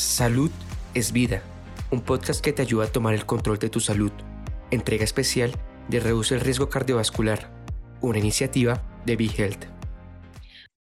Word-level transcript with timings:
Salud 0.00 0.50
es 0.94 1.12
vida, 1.12 1.42
un 1.90 2.00
podcast 2.00 2.42
que 2.42 2.54
te 2.54 2.62
ayuda 2.62 2.86
a 2.86 2.90
tomar 2.90 3.12
el 3.12 3.26
control 3.26 3.58
de 3.58 3.68
tu 3.68 3.80
salud. 3.80 4.10
Entrega 4.70 5.04
especial 5.04 5.52
de 5.88 6.00
Reduce 6.00 6.34
el 6.34 6.40
Riesgo 6.40 6.70
Cardiovascular, 6.70 7.52
una 8.00 8.18
iniciativa 8.18 8.82
de 9.04 9.16
BeHealth. 9.16 9.66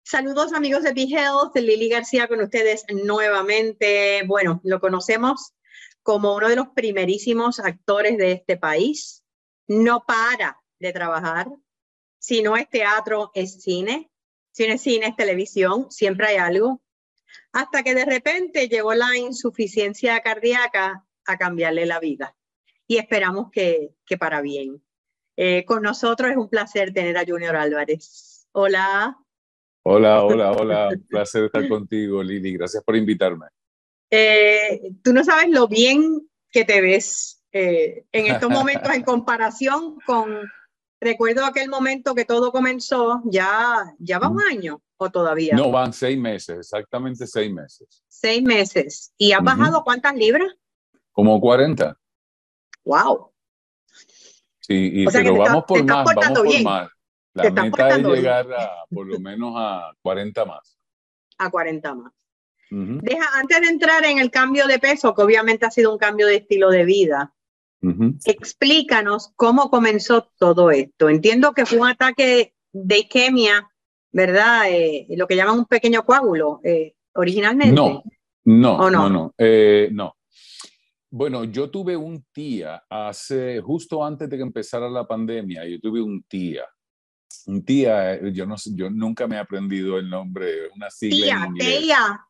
Saludos 0.04 0.52
amigos 0.52 0.84
de 0.84 0.92
BeHealth, 0.92 1.56
Lili 1.56 1.88
García 1.88 2.28
con 2.28 2.42
ustedes 2.42 2.84
nuevamente. 3.04 4.22
Bueno, 4.24 4.60
lo 4.62 4.78
conocemos 4.78 5.52
como 6.04 6.36
uno 6.36 6.48
de 6.48 6.56
los 6.56 6.68
primerísimos 6.68 7.58
actores 7.58 8.16
de 8.16 8.30
este 8.30 8.56
país. 8.56 9.24
No 9.66 10.04
para 10.06 10.62
de 10.78 10.92
trabajar. 10.92 11.48
Si 12.20 12.40
no 12.40 12.56
es 12.56 12.70
teatro, 12.70 13.32
es 13.34 13.62
cine. 13.62 14.12
Si 14.52 14.64
no 14.68 14.74
es 14.74 14.80
cine, 14.80 15.08
es 15.08 15.16
televisión. 15.16 15.90
Siempre 15.90 16.28
hay 16.28 16.36
algo 16.36 16.80
hasta 17.52 17.82
que 17.82 17.94
de 17.94 18.04
repente 18.04 18.68
llegó 18.68 18.94
la 18.94 19.16
insuficiencia 19.16 20.20
cardíaca 20.20 21.04
a 21.26 21.38
cambiarle 21.38 21.86
la 21.86 22.00
vida. 22.00 22.34
Y 22.86 22.98
esperamos 22.98 23.50
que, 23.50 23.94
para 24.18 24.40
bien. 24.40 24.82
Eh, 25.36 25.64
con 25.64 25.82
nosotros 25.82 26.30
es 26.30 26.36
un 26.36 26.48
placer 26.48 26.92
tener 26.92 27.16
a 27.16 27.24
Junior 27.26 27.56
Álvarez. 27.56 28.46
Hola. 28.52 29.16
Hola, 29.84 30.22
hola, 30.22 30.52
hola. 30.52 30.88
Un 30.88 31.06
placer 31.06 31.44
estar 31.44 31.66
contigo, 31.68 32.22
Lili. 32.22 32.52
Gracias 32.52 32.82
por 32.84 32.96
invitarme. 32.96 33.46
Eh, 34.10 34.92
tú 35.02 35.12
no 35.12 35.24
sabes 35.24 35.48
lo 35.48 35.68
bien 35.68 36.28
que 36.50 36.64
te 36.66 36.82
ves 36.82 37.42
eh, 37.50 38.04
en 38.12 38.26
estos 38.26 38.50
momentos 38.50 38.94
en 38.94 39.02
comparación 39.02 39.98
con, 40.06 40.40
recuerdo 41.02 41.44
aquel 41.44 41.68
momento 41.68 42.14
que 42.14 42.24
todo 42.24 42.52
comenzó, 42.52 43.22
ya, 43.24 43.94
ya 43.98 44.18
va 44.18 44.28
un 44.28 44.40
año 44.42 44.80
todavía? 45.10 45.54
No, 45.56 45.70
van 45.70 45.92
seis 45.92 46.18
meses, 46.18 46.58
exactamente 46.58 47.26
seis 47.26 47.52
meses. 47.52 48.04
Seis 48.08 48.42
meses. 48.42 49.12
¿Y 49.16 49.32
has 49.32 49.42
bajado 49.42 49.82
cuántas 49.82 50.14
libras? 50.14 50.52
Como 51.10 51.40
40. 51.40 51.96
¡Wow! 52.84 53.32
Sí, 54.60 55.02
y, 55.02 55.06
pero 55.06 55.36
vamos 55.36 55.64
por 55.66 55.84
más, 55.84 56.04
vamos 56.14 56.38
por 56.38 56.62
más. 56.62 56.88
La 57.34 57.50
meta 57.50 57.88
es 57.88 58.02
llegar 58.04 58.52
a 58.52 58.84
por 58.90 59.06
lo 59.06 59.18
menos 59.18 59.54
a 59.56 59.92
40 60.02 60.44
más. 60.44 60.78
A 61.38 61.50
40 61.50 61.94
más. 61.94 62.12
Deja, 62.70 63.38
antes 63.38 63.60
de 63.60 63.66
entrar 63.66 64.02
en 64.06 64.18
el 64.18 64.30
cambio 64.30 64.66
de 64.66 64.78
peso, 64.78 65.14
que 65.14 65.22
obviamente 65.22 65.66
ha 65.66 65.70
sido 65.70 65.92
un 65.92 65.98
cambio 65.98 66.26
de 66.26 66.36
estilo 66.36 66.70
de 66.70 66.86
vida, 66.86 67.34
explícanos 68.24 69.32
cómo 69.36 69.70
comenzó 69.70 70.30
todo 70.38 70.70
esto. 70.70 71.08
Entiendo 71.08 71.52
que 71.52 71.66
fue 71.66 71.78
un 71.78 71.88
ataque 71.88 72.54
de 72.72 72.98
isquemia 72.98 73.68
¿verdad? 74.12 74.70
Eh, 74.70 75.06
lo 75.16 75.26
que 75.26 75.36
llaman 75.36 75.58
un 75.60 75.64
pequeño 75.64 76.04
coágulo, 76.04 76.60
eh, 76.62 76.94
originalmente. 77.14 77.74
No, 77.74 78.02
no, 78.44 78.90
no, 78.90 79.08
no, 79.08 79.34
eh, 79.38 79.88
no, 79.92 80.16
Bueno, 81.10 81.44
yo 81.44 81.70
tuve 81.70 81.96
un 81.96 82.24
tía 82.32 82.84
hace, 82.88 83.60
justo 83.60 84.04
antes 84.04 84.28
de 84.28 84.36
que 84.36 84.42
empezara 84.42 84.88
la 84.90 85.06
pandemia, 85.06 85.66
yo 85.66 85.80
tuve 85.80 86.02
un 86.02 86.22
tía. 86.24 86.64
Un 87.46 87.64
tía, 87.64 88.20
yo 88.30 88.46
no 88.46 88.56
yo 88.74 88.90
nunca 88.90 89.26
me 89.26 89.36
he 89.36 89.38
aprendido 89.38 89.98
el 89.98 90.08
nombre, 90.08 90.68
una 90.76 90.90
sigla 90.90 91.48
tía, 91.54 91.80
Tía, 91.80 92.26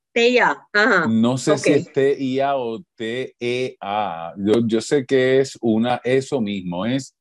Ajá. 0.73 1.07
No 1.09 1.39
sé 1.39 1.59
si 1.59 1.73
es 1.73 1.93
T-I-A 1.93 2.57
o 2.57 2.83
T-E-A. 2.95 4.35
Yo, 4.37 4.55
yo 4.67 4.81
sé 4.81 5.07
que 5.07 5.41
es 5.41 5.59
una, 5.61 6.01
eso 6.05 6.41
mismo, 6.41 6.85
es 6.85 7.17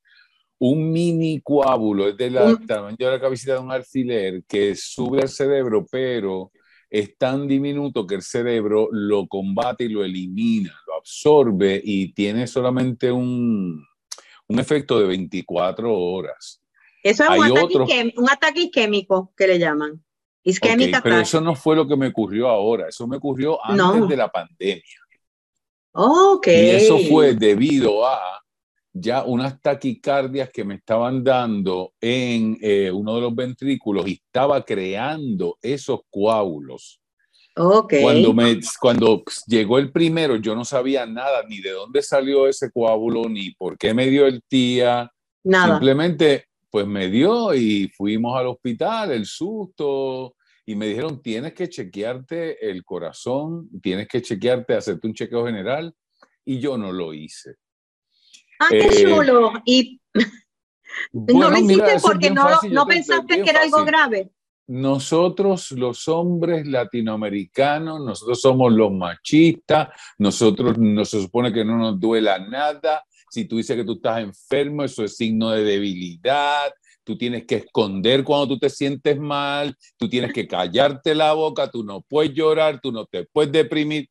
un 0.59 0.91
mini 0.91 1.41
coágulo, 1.41 2.07
es 2.07 2.17
del 2.17 2.35
tamaño 2.67 2.97
de 2.97 3.11
la 3.11 3.19
cabecita 3.19 3.53
de 3.53 3.59
un 3.59 3.71
alfiler 3.71 4.43
que 4.47 4.75
sube 4.75 5.21
al 5.21 5.29
cerebro, 5.29 5.85
pero 5.89 6.51
es 6.87 7.17
tan 7.17 7.47
diminuto 7.47 8.05
que 8.05 8.15
el 8.15 8.21
cerebro 8.21 8.89
lo 8.91 9.27
combate 9.27 9.85
y 9.85 9.89
lo 9.89 10.03
elimina, 10.03 10.77
lo 10.85 10.97
absorbe 10.97 11.81
y 11.83 12.13
tiene 12.13 12.45
solamente 12.45 13.11
un, 13.11 13.83
un 14.47 14.59
efecto 14.59 14.99
de 14.99 15.07
24 15.07 15.91
horas. 15.97 16.61
Eso 17.01 17.23
es 17.23 17.29
un 17.29 17.57
ataque, 17.57 18.13
un 18.17 18.29
ataque, 18.29 18.61
isquémico 18.61 19.33
que 19.35 19.47
le 19.47 19.57
llaman. 19.57 20.03
Isquémica 20.43 21.01
pero 21.03 21.19
eso 21.19 21.39
no 21.39 21.55
fue 21.55 21.75
lo 21.75 21.87
que 21.87 21.95
me 21.95 22.07
ocurrió 22.07 22.49
ahora, 22.49 22.87
eso 22.89 23.07
me 23.07 23.17
ocurrió 23.17 23.63
antes 23.63 24.07
de 24.07 24.17
la 24.17 24.29
pandemia. 24.29 24.83
Okay. 25.93 26.65
Y 26.65 26.69
eso 26.69 26.97
fue 27.09 27.35
debido 27.35 28.07
a 28.07 28.41
ya 28.93 29.23
unas 29.23 29.61
taquicardias 29.61 30.49
que 30.49 30.63
me 30.63 30.75
estaban 30.75 31.23
dando 31.23 31.93
en 32.01 32.57
eh, 32.61 32.91
uno 32.91 33.15
de 33.15 33.21
los 33.21 33.35
ventrículos 33.35 34.07
y 34.07 34.13
estaba 34.13 34.63
creando 34.63 35.57
esos 35.61 36.01
coágulos. 36.09 36.99
Okay. 37.55 38.01
Cuando, 38.01 38.33
me, 38.33 38.59
cuando 38.79 39.23
llegó 39.45 39.77
el 39.77 39.91
primero, 39.91 40.37
yo 40.37 40.55
no 40.55 40.63
sabía 40.63 41.05
nada, 41.05 41.43
ni 41.47 41.59
de 41.59 41.71
dónde 41.71 42.01
salió 42.01 42.47
ese 42.47 42.71
coágulo, 42.71 43.27
ni 43.27 43.51
por 43.51 43.77
qué 43.77 43.93
me 43.93 44.07
dio 44.07 44.25
el 44.25 44.41
tía. 44.43 45.11
Nada. 45.43 45.75
Simplemente, 45.75 46.45
pues 46.71 46.87
me 46.87 47.09
dio 47.09 47.53
y 47.53 47.89
fuimos 47.89 48.39
al 48.39 48.47
hospital, 48.47 49.11
el 49.11 49.25
susto, 49.25 50.35
y 50.65 50.75
me 50.75 50.87
dijeron, 50.87 51.21
tienes 51.21 51.53
que 51.53 51.67
chequearte 51.67 52.69
el 52.69 52.85
corazón, 52.85 53.69
tienes 53.81 54.07
que 54.07 54.21
chequearte, 54.21 54.75
hacerte 54.75 55.05
un 55.05 55.13
chequeo 55.13 55.45
general, 55.45 55.93
y 56.45 56.59
yo 56.59 56.77
no 56.77 56.93
lo 56.93 57.13
hice. 57.13 57.55
Ah, 58.59 58.67
qué 58.69 58.87
eh, 58.87 59.03
chulo. 59.03 59.51
Y 59.65 59.99
no 61.11 61.49
lo 61.49 61.57
hiciste 61.57 61.97
porque 62.01 62.31
no, 62.31 62.47
no 62.69 62.85
pensaste 62.85 63.43
que 63.43 63.49
era 63.49 63.63
algo 63.63 63.83
grave. 63.83 64.31
Nosotros, 64.67 65.71
los 65.71 66.07
hombres 66.07 66.65
latinoamericanos, 66.65 67.99
nosotros 67.99 68.39
somos 68.39 68.71
los 68.71 68.93
machistas, 68.93 69.89
nosotros 70.17 70.77
no 70.77 71.03
se 71.03 71.21
supone 71.21 71.51
que 71.51 71.65
no 71.65 71.77
nos 71.77 71.99
duela 71.99 72.39
nada. 72.39 73.03
Si 73.31 73.45
tú 73.45 73.55
dices 73.55 73.77
que 73.77 73.85
tú 73.85 73.93
estás 73.93 74.19
enfermo, 74.19 74.83
eso 74.83 75.05
es 75.05 75.15
signo 75.15 75.51
de 75.51 75.63
debilidad. 75.63 76.69
Tú 77.01 77.17
tienes 77.17 77.45
que 77.45 77.55
esconder 77.55 78.25
cuando 78.25 78.49
tú 78.49 78.59
te 78.59 78.69
sientes 78.69 79.17
mal, 79.17 79.73
tú 79.97 80.09
tienes 80.09 80.33
que 80.33 80.45
callarte 80.45 81.15
la 81.15 81.31
boca, 81.31 81.71
tú 81.71 81.81
no 81.81 82.01
puedes 82.01 82.33
llorar, 82.33 82.81
tú 82.81 82.91
no 82.91 83.05
te 83.05 83.23
puedes 83.23 83.49
deprimir. 83.53 84.09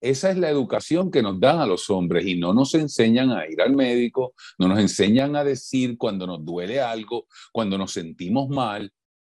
Esa 0.00 0.32
es 0.32 0.38
la 0.38 0.50
educación 0.50 1.08
que 1.12 1.22
nos 1.22 1.38
dan 1.38 1.60
a 1.60 1.66
los 1.66 1.88
hombres 1.88 2.26
y 2.26 2.34
no 2.34 2.52
nos 2.52 2.74
enseñan 2.74 3.30
a 3.30 3.46
ir 3.46 3.62
al 3.62 3.76
médico, 3.76 4.34
no 4.58 4.66
nos 4.66 4.80
enseñan 4.80 5.36
a 5.36 5.44
decir 5.44 5.96
cuando 5.96 6.26
nos 6.26 6.44
duele 6.44 6.80
algo, 6.80 7.28
cuando 7.52 7.78
nos 7.78 7.92
sentimos 7.92 8.48
mal. 8.48 8.92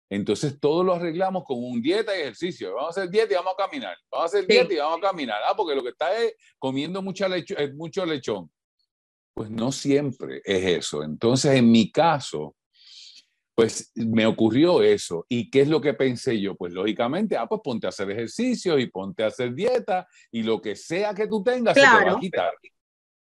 Entonces 0.09 0.59
todo 0.59 0.83
lo 0.83 0.95
arreglamos 0.95 1.45
con 1.45 1.63
un 1.63 1.81
dieta 1.81 2.13
y 2.17 2.23
ejercicio. 2.23 2.75
Vamos 2.75 2.97
a 2.97 3.01
hacer 3.01 3.09
dieta 3.09 3.31
y 3.33 3.37
vamos 3.37 3.53
a 3.57 3.63
caminar. 3.63 3.97
Vamos 4.11 4.25
a 4.25 4.37
hacer 4.37 4.47
dieta 4.47 4.73
y 4.73 4.77
vamos 4.77 4.97
a 4.97 5.01
caminar. 5.01 5.39
Ah, 5.47 5.53
porque 5.55 5.75
lo 5.75 5.81
que 5.81 5.89
está 5.89 6.13
es 6.21 6.35
comiendo 6.59 7.01
mucha 7.01 7.29
lecho, 7.29 7.55
mucho 7.73 8.05
lechón. 8.05 8.51
Pues 9.33 9.49
no 9.49 9.71
siempre 9.71 10.41
es 10.43 10.63
eso. 10.65 11.03
Entonces, 11.03 11.55
en 11.55 11.71
mi 11.71 11.91
caso, 11.91 12.55
pues 13.55 13.91
me 13.95 14.25
ocurrió 14.25 14.81
eso. 14.81 15.25
¿Y 15.29 15.49
qué 15.49 15.61
es 15.61 15.67
lo 15.67 15.81
que 15.81 15.93
pensé 15.93 16.39
yo? 16.39 16.55
Pues 16.55 16.73
lógicamente, 16.73 17.37
ah, 17.37 17.47
pues 17.47 17.61
ponte 17.63 17.87
a 17.87 17.89
hacer 17.89 18.09
ejercicio 18.11 18.79
y 18.79 18.87
ponte 18.87 19.23
a 19.23 19.27
hacer 19.27 19.53
dieta 19.53 20.07
y 20.31 20.43
lo 20.43 20.61
que 20.61 20.75
sea 20.75 21.13
que 21.13 21.27
tú 21.27 21.43
tengas 21.43 21.75
se 21.75 21.81
te 21.81 21.87
va 21.87 22.11
a 22.11 22.19
quitar. 22.19 22.53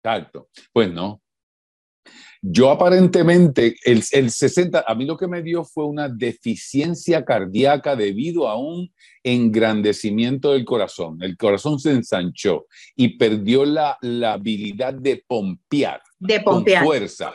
Exacto. 0.04 0.50
Pues 0.72 0.92
no. 0.92 1.22
Yo 2.42 2.70
aparentemente, 2.70 3.76
el, 3.84 4.04
el 4.12 4.32
60, 4.32 4.86
a 4.88 4.96
mí 4.96 5.06
lo 5.06 5.18
que 5.18 5.28
me 5.28 5.42
dio 5.42 5.64
fue 5.64 5.86
una 5.86 6.08
deficiencia 6.08 7.26
cardíaca 7.26 7.96
debido 7.96 8.48
a 8.48 8.58
un 8.58 8.94
engrandecimiento 9.24 10.54
del 10.54 10.64
corazón. 10.64 11.18
El 11.22 11.36
corazón 11.36 11.80
se 11.80 11.92
ensanchó 11.92 12.68
y 12.96 13.18
perdió 13.18 13.66
la, 13.66 13.98
la 14.02 14.34
habilidad 14.34 14.94
de 14.94 15.24
pompear. 15.28 16.02
De 16.20 16.40
pompear. 16.40 16.84
Con 16.84 16.88
fuerza 16.88 17.34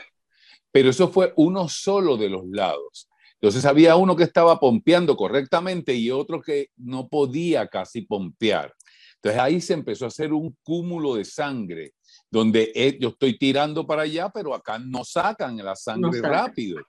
pero 0.73 0.89
eso 0.89 1.09
fue 1.09 1.33
uno 1.37 1.69
solo 1.69 2.17
de 2.17 2.31
los 2.31 2.49
lados. 2.49 3.09
Entonces 3.35 3.65
había 3.65 3.95
uno 3.97 4.17
que 4.17 4.25
estaba 4.25 4.59
pompeando 4.59 5.17
correctamente 5.17 5.95
y 5.95 6.11
otro 6.11 6.41
que 6.41 6.71
no 6.77 7.09
podía 7.09 7.69
casi 7.69 8.03
pompear. 8.03 8.75
Entonces 9.17 9.41
ahí 9.41 9.61
se 9.61 9.75
empezó 9.75 10.07
a 10.07 10.09
hacer 10.09 10.33
un 10.33 10.57
cúmulo 10.63 11.15
de 11.15 11.25
sangre, 11.25 11.93
donde 12.33 12.73
eh, 12.75 12.97
yo 12.99 13.11
estoy 13.11 13.37
tirando 13.37 13.87
para 13.87 14.03
allá, 14.03 14.31
pero 14.31 14.55
acá 14.55 14.79
no 14.79 15.05
sacan 15.05 15.59
la 15.59 15.77
sangre 15.77 16.19
rápido. 16.23 16.81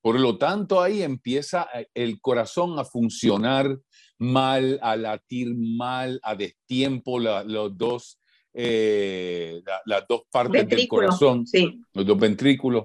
Por 0.00 0.20
lo 0.20 0.38
tanto, 0.38 0.80
ahí 0.80 1.02
empieza 1.02 1.68
eh, 1.74 1.88
el 1.92 2.20
corazón 2.20 2.78
a 2.78 2.84
funcionar 2.84 3.76
mal, 4.16 4.78
a 4.80 4.94
latir 4.94 5.56
mal, 5.56 6.20
a 6.22 6.36
destiempo 6.36 7.18
los 7.18 7.76
dos, 7.76 8.20
eh, 8.54 9.60
las 9.86 10.04
dos 10.08 10.22
partes 10.30 10.68
del 10.68 10.86
corazón, 10.86 11.44
los 11.92 12.06
dos 12.06 12.18
ventrículos. 12.18 12.84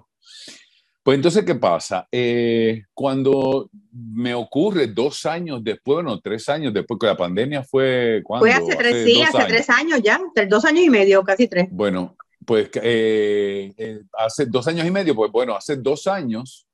Pues 1.03 1.15
entonces, 1.15 1.43
¿qué 1.43 1.55
pasa? 1.55 2.07
Eh, 2.11 2.83
cuando 2.93 3.69
me 3.91 4.35
ocurre 4.35 4.87
dos 4.87 5.25
años 5.25 5.63
después, 5.63 5.95
bueno, 5.95 6.19
tres 6.19 6.47
años 6.47 6.73
después, 6.73 6.99
que 6.99 7.07
la 7.07 7.17
pandemia 7.17 7.63
fue... 7.63 8.21
¿cuándo? 8.23 8.45
Fue 8.45 8.53
hace 8.53 8.75
tres, 8.75 9.05
sí, 9.05 9.21
hace 9.21 9.45
tres 9.45 9.69
años 9.69 9.99
ya, 10.03 10.19
dos 10.47 10.63
años 10.63 10.85
y 10.85 10.89
medio, 10.89 11.23
casi 11.23 11.47
tres. 11.47 11.67
Bueno, 11.71 12.15
pues 12.45 12.69
eh, 12.75 13.73
eh, 13.77 14.01
hace 14.13 14.45
dos 14.45 14.67
años 14.67 14.85
y 14.85 14.91
medio, 14.91 15.15
pues 15.15 15.31
bueno, 15.31 15.55
hace 15.55 15.75
dos 15.75 16.05
años 16.05 16.67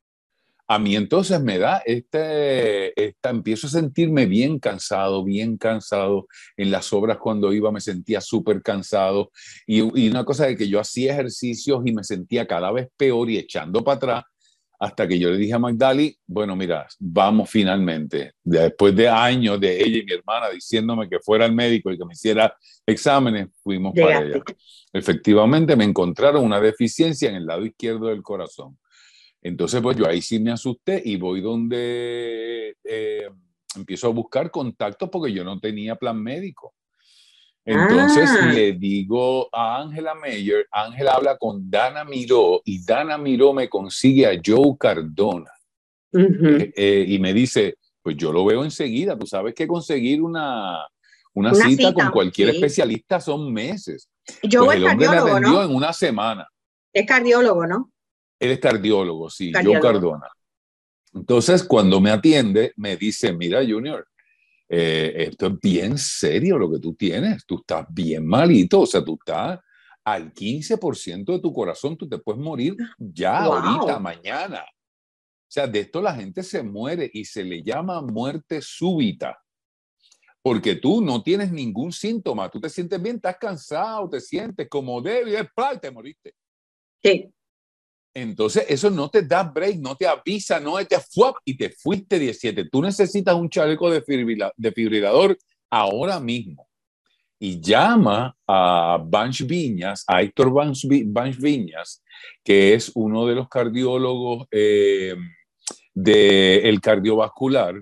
a 0.68 0.80
mí 0.80 0.96
entonces 0.96 1.42
me 1.42 1.58
da 1.58 1.82
este, 1.86 3.00
esta, 3.02 3.30
empiezo 3.30 3.68
a 3.68 3.70
sentirme 3.70 4.26
bien 4.26 4.60
cansado, 4.60 5.24
bien 5.24 5.58
cansado. 5.58 6.28
En 6.58 6.72
las 6.72 6.92
obras 6.92 7.18
cuando 7.18 7.54
iba 7.54 7.72
me 7.72 7.80
sentía 7.80 8.20
súper 8.20 8.62
cansado 8.62 9.32
y, 9.66 9.80
y, 10.00 10.10
una 10.10 10.26
cosa 10.26 10.46
de 10.48 10.58
que 10.58 10.68
yo 10.68 10.80
hacía 10.80 11.14
ejercicios 11.14 11.82
y 11.86 11.94
me 11.94 12.04
sentía 12.04 12.46
cada 12.46 12.72
vez 12.72 12.90
peor 12.98 13.30
y 13.30 13.38
echando 13.38 13.84
para 13.84 13.96
atrás 13.96 14.24
hasta 14.80 15.08
que 15.08 15.18
yo 15.18 15.32
le 15.32 15.38
dije 15.38 15.54
a 15.54 15.60
Magdali, 15.60 16.16
bueno, 16.28 16.56
mira, 16.56 16.88
vamos 17.00 17.50
finalmente. 17.50 18.34
Después 18.44 18.96
de 18.96 19.10
años 19.10 19.60
de 19.60 19.82
ella 19.82 19.98
y 19.98 20.04
mi 20.04 20.14
hermana 20.14 20.50
diciéndome 20.50 21.10
que 21.10 21.20
fuera 21.20 21.46
al 21.46 21.54
médico 21.54 21.92
y 21.92 21.98
que 21.98 22.06
me 22.06 22.14
hiciera 22.14 22.56
exámenes, 22.86 23.48
fuimos 23.64 23.94
para 23.96 24.20
allá. 24.20 24.44
Efectivamente, 24.94 25.76
me 25.76 25.84
encontraron 25.84 26.44
una 26.44 26.62
deficiencia 26.62 27.30
en 27.30 27.36
el 27.36 27.46
lado 27.46 27.66
izquierdo 27.66 28.08
del 28.08 28.22
corazón. 28.22 28.78
Entonces, 29.42 29.82
pues 29.82 29.98
yo 29.98 30.08
ahí 30.08 30.22
sí 30.22 30.40
me 30.40 30.52
asusté 30.52 31.02
y 31.04 31.18
voy 31.18 31.42
donde 31.42 32.76
eh, 32.84 33.30
empiezo 33.76 34.08
a 34.08 34.12
buscar 34.12 34.52
contactos 34.52 35.10
porque 35.10 35.32
yo 35.32 35.44
no 35.44 35.60
tenía 35.60 35.96
plan 35.96 36.22
médico. 36.22 36.74
Entonces 37.64 38.30
ah. 38.42 38.46
le 38.46 38.74
digo 38.74 39.50
a 39.52 39.82
Ángela 39.82 40.16
Meyer, 40.16 40.68
Ángela 40.72 41.16
habla 41.16 41.38
con 41.38 41.70
Dana 41.70 42.06
Miró 42.06 42.62
y 42.64 42.84
Dana 42.86 43.18
Miró 43.18 43.52
me 43.54 43.68
consigue 43.68 44.26
a 44.26 44.40
Joe 44.44 44.78
Cardona. 44.80 45.52
Eh, 46.14 46.72
eh, 46.76 47.06
y 47.10 47.20
me 47.20 47.34
dice, 47.34 47.76
pues 48.02 48.16
yo 48.16 48.32
lo 48.32 48.46
veo 48.46 48.64
enseguida, 48.64 49.18
tú 49.18 49.28
sabes 49.28 49.54
que 49.54 49.68
conseguir 49.68 50.22
una, 50.22 50.78
una, 51.34 51.54
cita, 51.54 51.94
con 51.94 52.10
cualquier 52.10 52.50
especialista 52.52 53.20
son 53.20 53.52
meses. 53.52 54.10
Joe 54.50 54.66
pues 54.66 54.78
es 54.78 54.84
el 54.84 54.90
hombre 54.90 55.08
cardiólogo, 55.08 55.40
¿no? 55.42 55.64
en 55.64 55.76
una 55.76 55.92
semana. 55.92 56.48
Es 56.94 57.06
cardiólogo, 57.06 57.68
¿no? 57.68 57.92
Él 58.40 58.52
es 58.52 58.60
cardiólogo, 58.60 59.30
sí, 59.30 59.52
Joe 59.54 59.80
Cardona. 59.80 60.30
Entonces, 61.14 61.64
cuando 61.64 62.00
me 62.00 62.12
atiende, 62.12 62.74
me 62.76 62.96
dice, 62.96 63.34
mira, 63.34 63.66
Junior, 63.66 64.08
eh, 64.70 65.28
esto 65.30 65.48
es 65.48 65.60
bien 65.62 65.98
serio 65.98 66.58
lo 66.58 66.72
que 66.72 66.80
tú 66.80 66.94
tienes, 66.94 67.46
tú 67.46 67.56
estás 67.56 67.86
bien 67.90 68.26
malito, 68.26 68.82
o 68.82 68.86
sea, 68.86 69.04
tú 69.04 69.18
estás 69.20 69.60
al 70.04 70.34
15% 70.34 71.34
de 71.34 71.40
tu 71.40 71.52
corazón, 71.52 71.98
tú 71.98 72.08
te 72.08 72.18
puedes 72.18 72.42
morir 72.42 72.76
ya 72.98 73.40
ahorita, 73.44 74.00
mañana. 74.00 74.62
O 74.62 75.50
sea, 75.50 75.68
de 75.68 75.80
esto 75.80 76.02
la 76.02 76.14
gente 76.14 76.44
se 76.44 76.62
muere 76.62 77.10
y 77.14 77.26
se 77.26 77.44
le 77.44 77.64
llama 77.64 78.02
muerte 78.02 78.62
súbita. 78.62 79.38
Porque 80.42 80.76
tú 80.76 81.02
no 81.02 81.24
tienes 81.24 81.52
ningún 81.52 81.92
síntoma, 81.92 82.50
tú 82.50 82.60
te 82.60 82.70
sientes 82.70 83.02
bien, 83.02 83.18
estás 83.18 83.38
cansado, 83.38 84.10
te 84.10 84.22
sientes 84.22 84.70
como 84.70 85.02
débil, 85.02 85.36
y 85.36 85.80
te 85.80 85.92
moriste. 85.92 86.34
Sí. 87.04 87.34
Entonces, 88.20 88.66
eso 88.68 88.90
no 88.90 89.10
te 89.10 89.22
da 89.22 89.44
break, 89.44 89.78
no 89.78 89.96
te 89.96 90.08
avisa, 90.08 90.60
no 90.60 90.84
te 90.84 91.00
fuap 91.00 91.36
y 91.46 91.56
te 91.56 91.70
fuiste 91.70 92.18
17. 92.18 92.66
Tú 92.66 92.82
necesitas 92.82 93.36
un 93.36 93.48
chaleco 93.48 93.92
de 93.92 94.04
defibrilador 94.58 95.38
ahora 95.70 96.20
mismo. 96.20 96.68
Y 97.38 97.62
llama 97.62 98.36
a 98.48 98.98
Banch 99.06 99.46
Viñas, 99.46 100.04
a 100.08 100.24
Héctor 100.24 100.52
Banch 100.52 101.38
Viñas, 101.38 102.02
que 102.44 102.74
es 102.74 102.92
uno 102.96 103.28
de 103.28 103.36
los 103.36 103.48
cardiólogos 103.48 104.48
eh, 104.50 105.14
del 105.94 106.82
cardiovascular. 106.82 107.76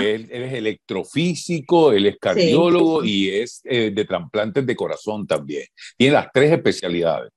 Él, 0.00 0.28
es 0.30 0.52
electrofísico, 0.52 1.90
él 1.90 2.06
es 2.06 2.16
cardiólogo 2.20 3.04
y 3.04 3.28
es 3.28 3.60
eh, 3.64 3.90
de 3.92 4.04
trasplantes 4.04 4.64
de 4.64 4.76
corazón 4.76 5.26
también. 5.26 5.66
Tiene 5.96 6.12
las 6.12 6.28
tres 6.32 6.52
especialidades. 6.52 7.33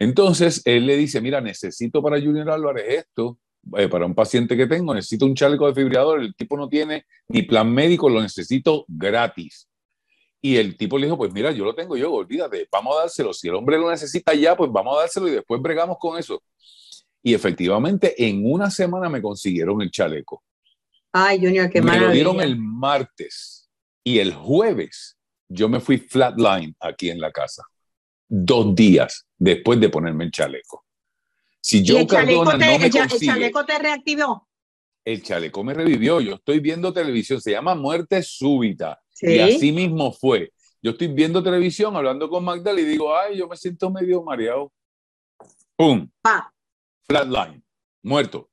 Entonces, 0.00 0.62
él 0.64 0.86
le 0.86 0.96
dice, 0.96 1.20
mira, 1.20 1.42
necesito 1.42 2.02
para 2.02 2.18
Junior 2.18 2.50
Álvarez 2.50 2.86
esto, 2.88 3.38
eh, 3.76 3.86
para 3.86 4.06
un 4.06 4.14
paciente 4.14 4.56
que 4.56 4.66
tengo, 4.66 4.94
necesito 4.94 5.26
un 5.26 5.34
chaleco 5.34 5.66
de 5.66 5.74
fibrillador, 5.74 6.22
el 6.22 6.34
tipo 6.34 6.56
no 6.56 6.70
tiene 6.70 7.04
ni 7.28 7.42
plan 7.42 7.70
médico, 7.70 8.08
lo 8.08 8.22
necesito 8.22 8.86
gratis. 8.88 9.68
Y 10.40 10.56
el 10.56 10.78
tipo 10.78 10.96
le 10.96 11.04
dijo, 11.04 11.18
pues 11.18 11.34
mira, 11.34 11.52
yo 11.52 11.66
lo 11.66 11.74
tengo 11.74 11.98
yo, 11.98 12.10
olvídate, 12.14 12.66
vamos 12.72 12.96
a 12.96 13.00
dárselo. 13.00 13.34
Si 13.34 13.48
el 13.48 13.54
hombre 13.54 13.76
lo 13.76 13.90
necesita 13.90 14.32
ya, 14.32 14.56
pues 14.56 14.72
vamos 14.72 14.96
a 14.96 15.00
dárselo 15.02 15.28
y 15.28 15.32
después 15.32 15.60
bregamos 15.60 15.98
con 16.00 16.18
eso. 16.18 16.42
Y 17.22 17.34
efectivamente, 17.34 18.14
en 18.26 18.50
una 18.50 18.70
semana 18.70 19.10
me 19.10 19.20
consiguieron 19.20 19.82
el 19.82 19.90
chaleco. 19.90 20.42
Ay, 21.12 21.40
Junior, 21.40 21.68
qué 21.68 21.82
Me 21.82 22.00
lo 22.00 22.10
dieron 22.10 22.40
el 22.40 22.56
martes 22.56 23.68
y 24.02 24.18
el 24.18 24.32
jueves 24.32 25.18
yo 25.46 25.68
me 25.68 25.78
fui 25.78 25.98
flatline 25.98 26.74
aquí 26.80 27.10
en 27.10 27.20
la 27.20 27.30
casa 27.30 27.64
dos 28.26 28.74
días 28.74 29.26
después 29.40 29.80
de 29.80 29.88
ponerme 29.88 30.24
el 30.24 30.30
chaleco. 30.30 30.84
Si 31.60 31.82
yo 31.82 32.06
Cardona 32.06 32.52
no 32.52 32.58
me 32.58 32.76
el, 32.76 32.90
chaleco 32.90 33.64
te 33.64 33.78
reactivó. 33.78 34.48
El 35.04 35.22
chaleco 35.22 35.64
me 35.64 35.74
revivió. 35.74 36.20
Yo 36.20 36.34
estoy 36.34 36.60
viendo 36.60 36.92
televisión, 36.92 37.40
se 37.40 37.52
llama 37.52 37.74
Muerte 37.74 38.22
Súbita. 38.22 39.00
Y 39.20 39.38
así 39.38 39.72
mismo 39.72 40.12
fue. 40.12 40.52
Yo 40.82 40.92
estoy 40.92 41.08
viendo 41.08 41.42
televisión, 41.42 41.96
hablando 41.96 42.28
con 42.30 42.44
Magdalena 42.44 42.86
y 42.86 42.90
digo, 42.90 43.14
ay, 43.14 43.38
yo 43.38 43.48
me 43.48 43.56
siento 43.56 43.90
medio 43.90 44.22
mareado. 44.22 44.72
¡Pum! 45.76 46.08
Flatline, 47.06 47.62
muerto. 48.02 48.48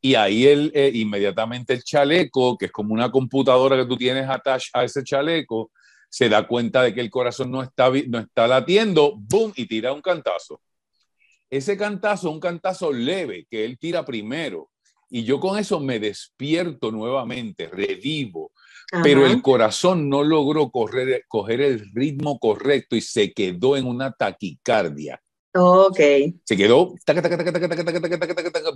Y 0.00 0.16
ahí 0.16 0.46
él, 0.46 0.72
eh, 0.74 0.90
inmediatamente 0.94 1.72
el 1.72 1.82
chaleco, 1.82 2.58
que 2.58 2.66
es 2.66 2.72
como 2.72 2.92
una 2.92 3.10
computadora 3.10 3.76
que 3.76 3.86
tú 3.86 3.96
tienes 3.96 4.28
attached 4.28 4.70
a 4.72 4.84
ese 4.84 5.02
chaleco, 5.02 5.70
se 6.14 6.28
da 6.28 6.46
cuenta 6.46 6.80
de 6.84 6.94
que 6.94 7.00
el 7.00 7.10
corazón 7.10 7.50
no 7.50 7.60
está, 7.60 7.90
no 8.06 8.20
está 8.20 8.46
latiendo, 8.46 9.16
¡boom! 9.16 9.52
y 9.56 9.66
tira 9.66 9.92
un 9.92 10.00
cantazo. 10.00 10.60
Ese 11.50 11.76
cantazo, 11.76 12.30
un 12.30 12.38
cantazo 12.38 12.92
leve 12.92 13.48
que 13.50 13.64
él 13.64 13.76
tira 13.80 14.04
primero, 14.04 14.70
y 15.10 15.24
yo 15.24 15.40
con 15.40 15.58
eso 15.58 15.80
me 15.80 15.98
despierto 15.98 16.92
nuevamente, 16.92 17.66
revivo, 17.66 18.52
pero 19.02 19.26
el 19.26 19.42
corazón 19.42 20.08
no 20.08 20.22
logró 20.22 20.70
correr, 20.70 21.24
coger 21.26 21.60
el 21.60 21.90
ritmo 21.92 22.38
correcto 22.38 22.94
y 22.94 23.00
se 23.00 23.32
quedó 23.32 23.76
en 23.76 23.88
una 23.88 24.12
taquicardia. 24.12 25.20
Ok. 25.56 25.98
Se 26.44 26.56
quedó 26.56 26.94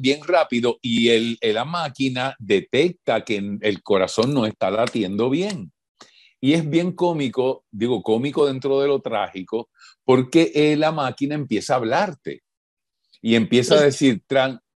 bien 0.01 0.21
rápido 0.25 0.79
y 0.83 1.11
el, 1.11 1.39
la 1.41 1.65
máquina 1.65 2.35
detecta 2.41 3.25
que 3.25 3.59
el 3.61 3.83
corazón 3.85 4.35
no 4.35 4.45
está 4.45 4.73
latiendo 4.73 5.31
bien. 5.31 5.71
Y 6.41 6.53
es 6.53 6.69
bien 6.69 6.93
cómico, 6.93 7.65
digo 7.71 8.03
cómico 8.03 8.47
dentro 8.47 8.81
de 8.81 8.89
lo 8.89 9.01
trágico, 9.01 9.71
porque 10.05 10.53
eh, 10.55 10.77
la 10.77 10.93
máquina 10.93 11.35
empieza 11.35 11.75
a 11.75 11.77
hablarte 11.77 12.43
y 13.21 13.35
empieza 13.35 13.75
a 13.75 13.83
decir, 13.83 14.23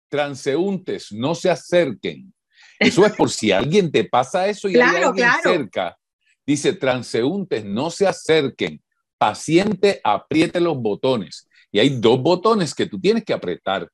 transeúntes, 0.09 1.11
no 1.11 1.35
se 1.35 1.49
acerquen. 1.49 2.33
Eso 2.79 3.05
es 3.05 3.13
por 3.13 3.29
si 3.29 3.51
alguien 3.51 3.91
te 3.91 4.05
pasa 4.05 4.47
eso 4.47 4.69
y 4.69 4.75
hay 4.79 5.03
alguien 5.03 5.29
cerca. 5.43 5.97
Dice, 6.45 6.73
transeúntes, 6.73 7.65
no 7.65 7.91
se 7.91 8.07
acerquen. 8.07 8.81
Paciente, 9.17 9.99
apriete 10.03 10.61
los 10.61 10.77
botones. 10.77 11.49
Y 11.71 11.79
hay 11.79 11.89
dos 11.99 12.21
botones 12.21 12.73
que 12.73 12.85
tú 12.85 12.99
tienes 12.99 13.25
que 13.25 13.33
apretar. 13.33 13.89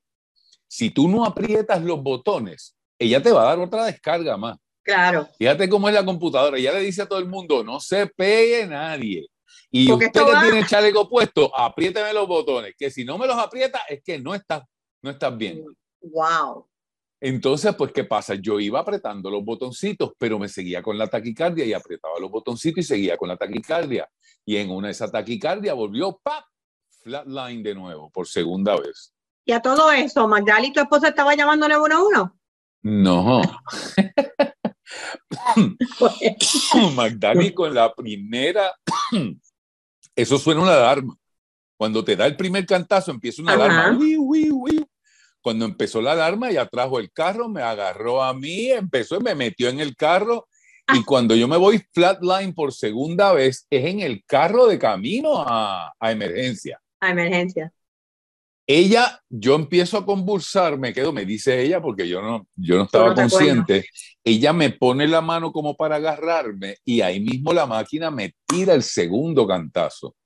Si 0.68 0.90
tú 0.90 1.08
no 1.08 1.24
aprietas 1.24 1.82
los 1.82 2.02
botones, 2.02 2.76
ella 2.98 3.22
te 3.22 3.32
va 3.32 3.42
a 3.42 3.46
dar 3.46 3.58
otra 3.58 3.86
descarga 3.86 4.36
más. 4.36 4.56
Claro. 4.86 5.28
Fíjate 5.36 5.68
cómo 5.68 5.88
es 5.88 5.94
la 5.94 6.04
computadora. 6.04 6.60
Ya 6.60 6.72
le 6.72 6.78
dice 6.78 7.02
a 7.02 7.08
todo 7.08 7.18
el 7.18 7.26
mundo, 7.26 7.64
no 7.64 7.80
se 7.80 8.06
pegue 8.06 8.64
nadie. 8.68 9.26
Y 9.68 9.90
usted 9.90 10.12
que 10.12 10.20
tiene 10.40 10.60
el 10.60 10.66
chaleco 10.66 11.08
puesto, 11.08 11.50
apriéteme 11.58 12.12
los 12.12 12.28
botones, 12.28 12.74
que 12.78 12.88
si 12.88 13.04
no 13.04 13.18
me 13.18 13.26
los 13.26 13.36
aprieta 13.36 13.80
es 13.88 14.00
que 14.04 14.20
no 14.20 14.32
estás, 14.32 14.62
no 15.02 15.10
estás 15.10 15.36
bien. 15.36 15.64
Wow. 16.00 16.68
Entonces, 17.20 17.74
pues, 17.74 17.90
¿qué 17.90 18.04
pasa? 18.04 18.36
Yo 18.36 18.60
iba 18.60 18.78
apretando 18.78 19.28
los 19.28 19.44
botoncitos, 19.44 20.12
pero 20.18 20.38
me 20.38 20.48
seguía 20.48 20.82
con 20.82 20.96
la 20.96 21.08
taquicardia 21.08 21.64
y 21.64 21.72
apretaba 21.72 22.20
los 22.20 22.30
botoncitos 22.30 22.84
y 22.84 22.86
seguía 22.86 23.16
con 23.16 23.28
la 23.28 23.36
taquicardia. 23.36 24.08
Y 24.44 24.56
en 24.56 24.70
una 24.70 24.86
de 24.86 24.92
esas 24.92 25.10
taquicardia 25.10 25.74
volvió, 25.74 26.20
¡pap! 26.22 26.44
Flatline 27.02 27.64
de 27.64 27.74
nuevo, 27.74 28.08
por 28.10 28.28
segunda 28.28 28.76
vez. 28.76 29.12
Y 29.44 29.50
a 29.52 29.60
todo 29.60 29.90
eso, 29.90 30.28
Magdali, 30.28 30.72
¿tu 30.72 30.78
esposa 30.78 31.08
estaba 31.08 31.34
llamándole 31.34 31.76
uno 31.76 31.96
a 31.96 32.02
uno? 32.06 32.38
No. 32.82 33.42
Magdalena 36.94 37.54
con 37.54 37.74
la 37.74 37.94
primera, 37.94 38.72
eso 40.16 40.38
suena 40.38 40.62
una 40.62 40.74
alarma. 40.74 41.16
Cuando 41.76 42.02
te 42.02 42.16
da 42.16 42.26
el 42.26 42.36
primer 42.36 42.64
cantazo, 42.64 43.10
empieza 43.10 43.42
una 43.42 43.52
alarma. 43.52 43.98
Cuando 45.42 45.64
empezó 45.64 46.00
la 46.00 46.12
alarma, 46.12 46.50
ya 46.50 46.66
trajo 46.66 46.98
el 46.98 47.12
carro, 47.12 47.48
me 47.48 47.62
agarró 47.62 48.22
a 48.22 48.34
mí, 48.34 48.70
empezó 48.70 49.20
me 49.20 49.34
metió 49.34 49.68
en 49.68 49.80
el 49.80 49.94
carro. 49.94 50.48
Y 50.94 51.04
cuando 51.04 51.34
yo 51.34 51.48
me 51.48 51.56
voy 51.56 51.84
flatline 51.92 52.54
por 52.54 52.72
segunda 52.72 53.32
vez, 53.32 53.66
es 53.70 53.84
en 53.84 54.00
el 54.00 54.24
carro 54.24 54.66
de 54.66 54.78
camino 54.78 55.44
a, 55.46 55.92
a 55.98 56.12
emergencia. 56.12 56.80
A 57.00 57.10
emergencia 57.10 57.72
ella, 58.66 59.22
yo 59.28 59.54
empiezo 59.54 59.96
a 59.96 60.04
convulsar, 60.04 60.76
me 60.76 60.92
quedo, 60.92 61.12
me 61.12 61.24
dice 61.24 61.62
ella, 61.62 61.80
porque 61.80 62.08
yo 62.08 62.20
no, 62.20 62.48
yo 62.56 62.76
no 62.76 62.84
estaba 62.84 63.14
consciente, 63.14 63.86
ella 64.24 64.52
me 64.52 64.70
pone 64.70 65.06
la 65.06 65.20
mano 65.20 65.52
como 65.52 65.76
para 65.76 65.96
agarrarme 65.96 66.78
y 66.84 67.00
ahí 67.00 67.20
mismo 67.20 67.52
la 67.52 67.66
máquina 67.66 68.10
me 68.10 68.34
tira 68.46 68.74
el 68.74 68.82
segundo 68.82 69.46
cantazo. 69.46 70.16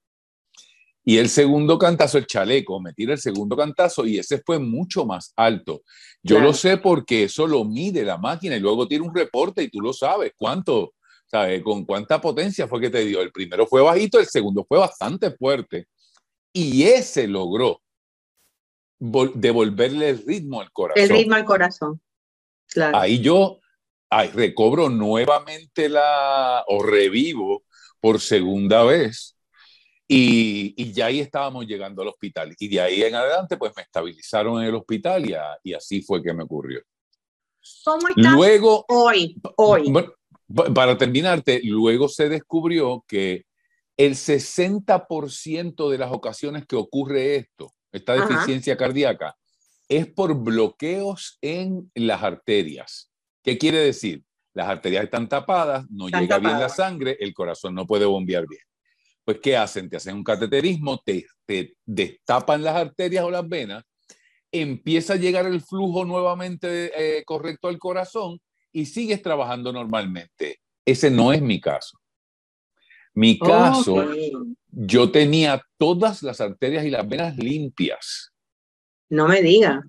Y 1.05 1.19
el 1.19 1.29
segundo 1.29 1.79
cantazo, 1.79 2.19
el 2.19 2.27
chaleco, 2.27 2.81
me 2.81 2.93
tira 2.93 3.13
el 3.15 3.19
segundo 3.19 3.57
cantazo 3.57 4.07
y 4.07 4.19
ese 4.19 4.43
fue 4.45 4.59
mucho 4.59 5.05
más 5.05 5.33
alto. 5.35 5.83
Yo 6.23 6.41
lo 6.41 6.53
sé 6.53 6.77
porque 6.77 7.25
eso 7.25 7.47
lo 7.47 7.65
mide 7.65 8.05
la 8.05 8.19
máquina 8.19 8.57
y 8.57 8.61
luego 8.61 8.87
tiene 8.87 9.07
un 9.07 9.15
reporte 9.15 9.63
y 9.63 9.71
tú 9.71 9.81
lo 9.81 9.93
sabes. 9.93 10.33
¿Cuánto? 10.37 10.93
¿Sabes? 11.27 11.63
¿Con 11.63 11.85
cuánta 11.85 12.21
potencia 12.21 12.69
fue 12.69 12.81
que 12.81 12.91
te 12.91 13.05
dio? 13.05 13.23
El 13.23 13.33
primero 13.33 13.67
fue 13.67 13.83
bajito, 13.83 14.19
el 14.19 14.27
segundo 14.27 14.65
fue 14.69 14.79
bastante 14.79 15.31
fuerte. 15.31 15.87
Y 16.53 16.83
ese 16.83 17.27
logró 17.27 17.81
devolverle 19.01 20.11
el 20.11 20.25
ritmo 20.25 20.61
al 20.61 20.71
corazón. 20.71 21.03
El 21.03 21.09
ritmo 21.09 21.35
al 21.35 21.45
corazón. 21.45 22.01
Claro. 22.69 22.99
Ahí 22.99 23.21
yo 23.21 23.59
recobro 24.35 24.89
nuevamente 24.89 25.89
la, 25.89 26.65
o 26.69 26.83
revivo 26.83 27.65
por 28.01 28.21
segunda 28.21 28.85
vez. 28.85 29.37
Y, 30.13 30.93
ya 30.93 31.07
ahí 31.07 31.21
estábamos 31.21 31.67
llegando 31.67 32.03
al 32.03 32.09
hospital. 32.09 32.55
Y 32.59 32.69
de 32.69 32.81
ahí 32.81 33.03
en 33.03 33.15
adelante, 33.15 33.57
pues 33.57 33.73
me 33.77 33.83
estabilizaron 33.83 34.61
en 34.61 34.69
el 34.69 34.75
hospital 34.75 35.25
y, 35.63 35.73
así 35.73 36.03
fue 36.03 36.23
que 36.23 36.33
me 36.33 36.43
ocurrió. 36.43 36.81
¿Cómo 37.85 38.09
estás 38.09 38.33
luego, 38.35 38.85
hoy? 38.89 39.41
hoy? 39.57 39.93
para 40.75 40.99
terminarte, 40.99 41.61
luego 41.63 42.09
se 42.09 42.29
descubrió 42.29 43.05
que 43.07 43.45
el 43.97 44.15
60% 44.15 45.91
de 45.91 45.99
las 45.99 46.11
ocasiones 46.11 46.67
que 46.67 46.75
ocurre 46.75 47.37
esto, 47.37 47.73
esta 47.93 48.15
deficiencia 48.15 48.77
cardíaca, 48.77 49.37
es 49.89 50.07
por 50.07 50.35
bloqueos 50.35 51.39
en 51.41 51.91
las 51.95 52.23
arterias. 52.23 53.11
¿Qué 53.43 53.59
quiere 53.59 53.79
decir? 53.79 54.23
Las 54.55 54.69
arterias 54.69 55.05
están 55.05 55.29
tapadas, 55.29 55.87
no 55.91 56.09
llega 56.09 56.39
bien 56.39 56.59
la 56.59 56.69
sangre, 56.69 57.17
el 57.21 57.33
corazón 57.35 57.75
no 57.75 57.87
puede 57.87 58.05
bombear 58.05 58.47
bien. 58.47 58.63
Pues, 59.25 59.39
¿qué 59.41 59.57
hacen? 59.57 59.89
Te 59.89 59.97
hacen 59.97 60.17
un 60.17 60.25
cateterismo, 60.25 61.01
te, 61.05 61.27
destapan 61.85 62.63
las 62.63 62.77
arterias 62.77 63.25
o 63.25 63.31
las 63.31 63.49
venas, 63.49 63.85
empieza 64.53 65.13
a 65.13 65.17
llegar 65.17 65.47
el 65.47 65.61
flujo 65.61 66.05
nuevamente 66.05 67.19
eh, 67.19 67.25
correcto 67.25 67.69
al 67.69 67.79
corazón 67.79 68.41
y 68.73 68.87
sigues 68.87 69.23
trabajando 69.23 69.73
normalmente. 69.73 70.61
Ese 70.85 71.11
no 71.11 71.33
es 71.33 71.43
mi 71.43 71.61
caso. 71.61 71.99
Mi 73.15 73.39
caso, 73.39 74.05
yo 74.73 75.11
tenía 75.11 75.63
todas 75.79 76.23
las 76.23 76.41
arterias 76.41 76.85
y 76.85 76.91
las 76.91 77.09
venas 77.09 77.37
limpias. 77.37 78.33
No 79.09 79.27
me 79.27 79.43
diga. 79.43 79.83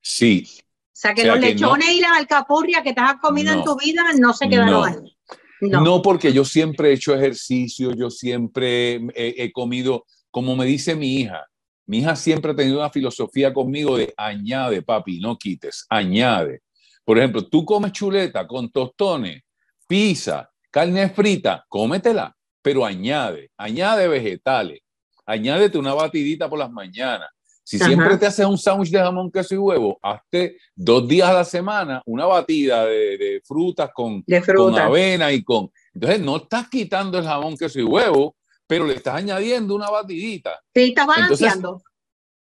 Sí, 0.00 0.46
o 0.94 0.96
sea, 0.96 1.12
que 1.12 1.24
los 1.24 1.40
lechones 1.40 1.88
y 1.90 2.00
las 2.00 2.12
alcapurrias 2.12 2.84
que 2.84 2.92
te 2.92 3.00
has 3.00 3.16
comido 3.16 3.52
en 3.52 3.64
tu 3.64 3.76
vida 3.76 4.04
no 4.16 4.32
se 4.32 4.48
quedaron 4.48 4.88
ahí. 4.88 5.16
No. 5.60 6.00
porque 6.02 6.32
yo 6.32 6.44
siempre 6.44 6.90
he 6.90 6.92
hecho 6.92 7.12
ejercicio, 7.16 7.92
yo 7.92 8.10
siempre 8.10 9.00
he, 9.16 9.50
comido, 9.50 10.06
como 10.30 10.54
me 10.54 10.66
dice 10.66 10.94
mi 10.94 11.16
hija, 11.16 11.44
mi 11.86 11.98
hija 11.98 12.14
siempre 12.14 12.52
ha 12.52 12.54
tenido 12.54 12.78
una 12.78 12.90
filosofía 12.90 13.52
conmigo 13.52 13.96
de 13.96 14.14
añade, 14.16 14.82
papi, 14.82 15.18
no 15.18 15.36
quites, 15.36 15.84
añade. 15.88 16.62
Por 17.04 17.18
ejemplo, 17.18 17.44
tú 17.44 17.64
comes 17.64 17.90
chuleta 17.90 18.46
con 18.46 18.70
tostones, 18.70 19.42
pizza, 19.88 20.48
carne 20.70 21.08
frita, 21.08 21.64
cómetela, 21.68 22.36
pero 22.64 22.82
añade, 22.82 23.50
añade 23.58 24.08
vegetales, 24.08 24.80
añádete 25.26 25.76
una 25.76 25.92
batidita 25.92 26.48
por 26.48 26.58
las 26.58 26.70
mañanas, 26.70 27.28
si 27.62 27.78
siempre 27.78 28.16
te 28.16 28.24
haces 28.24 28.46
un 28.46 28.56
sándwich 28.56 28.90
de 28.90 29.00
jamón, 29.00 29.30
queso 29.30 29.54
y 29.54 29.58
huevo, 29.58 29.98
hazte 30.00 30.56
dos 30.74 31.06
días 31.06 31.28
a 31.28 31.34
la 31.34 31.44
semana 31.44 32.02
una 32.06 32.24
batida 32.24 32.86
de, 32.86 33.42
frutas 33.44 33.90
con, 33.92 34.24
con 34.56 34.78
avena 34.78 35.30
y 35.30 35.42
con... 35.42 35.70
Entonces 35.92 36.20
no 36.20 36.36
estás 36.36 36.70
quitando 36.70 37.18
el 37.18 37.24
jamón, 37.24 37.54
queso 37.56 37.80
y 37.80 37.84
huevo, 37.84 38.34
pero 38.66 38.86
le 38.86 38.94
estás 38.94 39.16
añadiendo 39.16 39.74
una 39.74 39.90
batidita. 39.90 40.58
Sí, 40.74 40.84
estás 40.84 41.06
balanceando. 41.06 41.82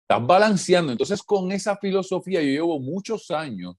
estás 0.01 0.27
balanceando. 0.27 0.91
Entonces 0.91 1.23
con 1.23 1.53
esa 1.53 1.77
filosofía 1.77 2.41
yo 2.41 2.49
llevo 2.49 2.79
muchos 2.81 3.31
años 3.31 3.75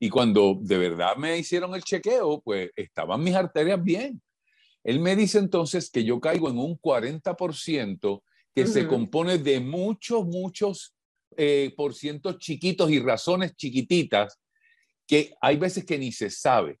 y 0.00 0.08
cuando 0.08 0.58
de 0.60 0.78
verdad 0.78 1.14
me 1.16 1.38
hicieron 1.38 1.76
el 1.76 1.84
chequeo, 1.84 2.40
pues 2.40 2.70
estaban 2.74 3.22
mis 3.22 3.36
arterias 3.36 3.80
bien. 3.80 4.20
Él 4.86 5.00
me 5.00 5.16
dice 5.16 5.38
entonces 5.38 5.90
que 5.90 6.04
yo 6.04 6.20
caigo 6.20 6.48
en 6.48 6.60
un 6.60 6.78
40% 6.78 8.22
que 8.54 8.66
se 8.68 8.86
compone 8.86 9.36
de 9.36 9.58
muchos, 9.58 10.24
muchos 10.24 10.94
eh, 11.36 11.74
por 11.76 11.92
cientos 11.92 12.38
chiquitos 12.38 12.88
y 12.92 13.00
razones 13.00 13.56
chiquititas 13.56 14.40
que 15.04 15.34
hay 15.40 15.56
veces 15.56 15.84
que 15.84 15.98
ni 15.98 16.12
se 16.12 16.30
sabe. 16.30 16.78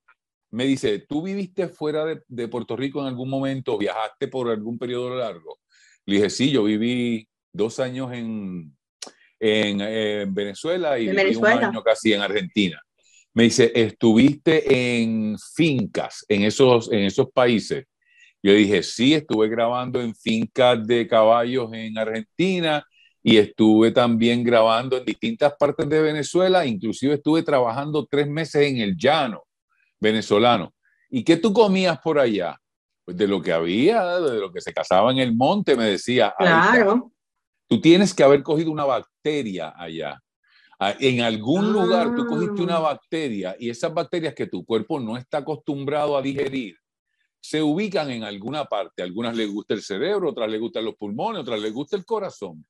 Me 0.52 0.66
dice, 0.66 1.00
¿tú 1.00 1.20
viviste 1.20 1.66
fuera 1.66 2.04
de, 2.04 2.22
de 2.28 2.46
Puerto 2.46 2.76
Rico 2.76 3.00
en 3.00 3.08
algún 3.08 3.28
momento? 3.28 3.76
¿Viajaste 3.76 4.28
por 4.28 4.50
algún 4.50 4.78
periodo 4.78 5.16
largo? 5.16 5.58
Le 6.04 6.14
dije, 6.14 6.30
sí, 6.30 6.52
yo 6.52 6.62
viví 6.62 7.28
dos 7.52 7.80
años 7.80 8.12
en, 8.12 8.72
en, 9.40 10.32
Venezuela 10.32 10.96
y 10.96 11.08
viví 11.08 11.34
un 11.34 11.46
año 11.46 11.82
casi 11.82 12.12
en 12.12 12.20
Argentina. 12.20 12.80
Me 13.34 13.42
dice, 13.42 13.72
¿estuviste 13.74 15.02
en 15.02 15.36
fincas 15.56 16.24
en 16.28 16.44
esos, 16.44 16.90
en 16.92 17.00
esos 17.00 17.32
países? 17.32 17.84
Yo 18.42 18.52
dije, 18.52 18.82
sí, 18.82 19.14
estuve 19.14 19.48
grabando 19.48 20.00
en 20.00 20.14
fincas 20.14 20.86
de 20.86 21.06
caballos 21.08 21.72
en 21.72 21.98
Argentina 21.98 22.86
y 23.22 23.38
estuve 23.38 23.90
también 23.90 24.44
grabando 24.44 24.96
en 24.96 25.04
distintas 25.04 25.54
partes 25.58 25.88
de 25.88 26.00
Venezuela, 26.00 26.64
inclusive 26.64 27.14
estuve 27.14 27.42
trabajando 27.42 28.06
tres 28.08 28.28
meses 28.28 28.62
en 28.68 28.78
el 28.78 28.96
llano 28.96 29.42
venezolano. 29.98 30.72
¿Y 31.10 31.24
qué 31.24 31.36
tú 31.36 31.52
comías 31.52 31.98
por 31.98 32.18
allá? 32.18 32.56
Pues 33.04 33.16
de 33.16 33.26
lo 33.26 33.40
que 33.40 33.52
había, 33.52 34.20
de 34.20 34.38
lo 34.38 34.52
que 34.52 34.60
se 34.60 34.72
cazaba 34.72 35.10
en 35.10 35.18
el 35.18 35.34
monte, 35.34 35.76
me 35.76 35.84
decía. 35.84 36.34
Claro. 36.38 37.12
Tú 37.68 37.80
tienes 37.80 38.14
que 38.14 38.22
haber 38.22 38.42
cogido 38.42 38.70
una 38.70 38.84
bacteria 38.84 39.74
allá. 39.76 40.20
Ah, 40.78 40.94
en 41.00 41.22
algún 41.22 41.72
lugar 41.72 42.14
tú 42.14 42.26
cogiste 42.26 42.62
una 42.62 42.76
ah. 42.76 42.80
bacteria 42.80 43.56
y 43.58 43.70
esas 43.70 43.94
bacterias 43.94 44.34
que 44.34 44.46
tu 44.46 44.64
cuerpo 44.64 45.00
no 45.00 45.16
está 45.16 45.38
acostumbrado 45.38 46.16
a 46.16 46.22
digerir, 46.22 46.76
se 47.48 47.62
ubican 47.62 48.10
en 48.10 48.24
alguna 48.24 48.64
parte. 48.64 49.04
algunas 49.04 49.36
les 49.36 49.48
gusta 49.48 49.74
el 49.74 49.80
cerebro, 49.80 50.30
otras 50.30 50.50
les 50.50 50.60
gustan 50.60 50.84
los 50.84 50.96
pulmones, 50.96 51.42
otras 51.42 51.60
les 51.60 51.72
gusta 51.72 51.96
el 51.96 52.04
corazón. 52.04 52.66